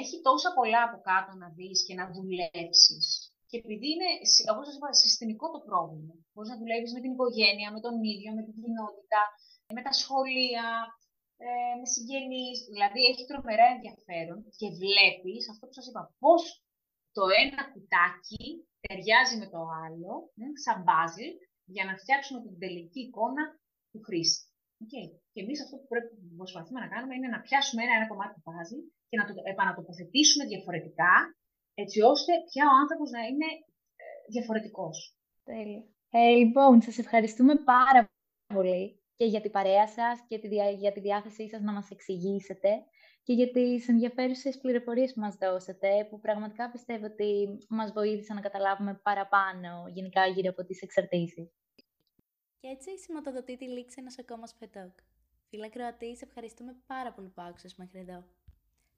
[0.00, 3.06] Έχει τόσα πολλά από κάτω να δεις και να δουλέψεις.
[3.48, 4.10] Και επειδή είναι,
[4.52, 6.14] όπως σας είπα, συστημικό το πρόβλημα.
[6.32, 9.20] Μπορείς να δουλεύεις με την οικογένεια, με τον ίδιο, με την κοινότητα,
[9.76, 10.66] με τα σχολεία,
[11.44, 12.58] ε, με συγγενείς.
[12.70, 16.42] Δηλαδή έχει τρομερά ενδιαφέρον και βλέπεις αυτό που σας είπα, πώς
[17.16, 18.44] το ένα κουτάκι
[18.84, 20.12] ταιριάζει με το άλλο,
[20.64, 21.32] σαν μπάζιλ,
[21.74, 23.44] για να φτιάξουμε την τελική εικόνα
[23.90, 24.51] του χρήστη.
[24.82, 25.06] Okay.
[25.32, 28.32] Και εμείς αυτό που πρέπει να προσπαθούμε να κάνουμε είναι να πιάσουμε ένα, ένα κομμάτι
[28.36, 28.78] του πάζι
[29.08, 31.14] και να το επανατοποθετήσουμε διαφορετικά,
[31.82, 33.48] έτσι ώστε πια ο άνθρωπος να είναι
[34.02, 34.04] ε,
[34.34, 34.96] διαφορετικός.
[35.50, 35.82] Τέλεια.
[36.18, 38.00] Ε, λοιπόν, σας ευχαριστούμε πάρα
[38.54, 38.82] πολύ
[39.18, 40.36] και για την παρέα σας και
[40.82, 42.70] για τη διάθεσή σας να μας εξηγήσετε
[43.22, 47.30] και για τις ενδιαφέρουσες πληροφορίες που μας δώσατε, που πραγματικά πιστεύω ότι
[47.68, 51.50] μας βοήθησαν να καταλάβουμε παραπάνω γενικά γύρω από τις εξαρτήσεις.
[52.62, 54.92] Και έτσι σηματοδοτεί τη λήξη ενός ακόμα σπετόκ.
[55.48, 58.24] Φίλα Κροατή, ευχαριστούμε πάρα πολύ που άκουσες μέχρι εδώ.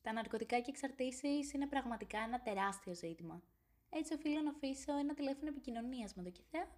[0.03, 3.43] Τα ναρκωτικά και εξαρτήσεις είναι πραγματικά ένα τεράστιο ζήτημα.
[3.91, 6.69] Έτσι οφείλω να αφήσω ένα τηλέφωνο επικοινωνίας με το ΚΙΘΕΑ,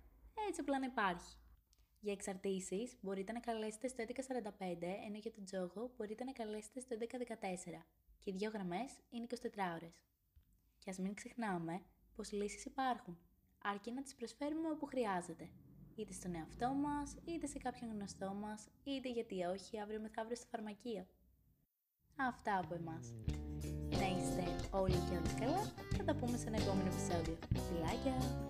[0.48, 1.36] έτσι απλά να υπάρχει.
[2.00, 6.96] Για εξαρτήσεις μπορείτε να καλέσετε στο 1145, ενώ για τον τζόγο μπορείτε να καλέσετε στο
[6.96, 7.86] 1114
[8.18, 10.02] και οι δύο γραμμές είναι 24 ώρες.
[10.78, 11.82] Και ας μην ξεχνάμε
[12.16, 13.18] πως λύσεις υπάρχουν,
[13.62, 15.50] αρκεί να τις προσφέρουμε όπου χρειάζεται.
[15.96, 20.46] Είτε στον εαυτό μας, είτε σε κάποιον γνωστό μας, είτε γιατί όχι αύριο μεθαύριο στο
[20.50, 21.06] φαρμακείο.
[22.16, 23.14] Αυτά από εμάς.
[23.90, 25.62] Να είστε όλοι και όλοι καλά,
[25.96, 27.38] θα τα πούμε σε ένα επόμενο επεισόδιο.
[27.68, 28.46] Φιλάκια!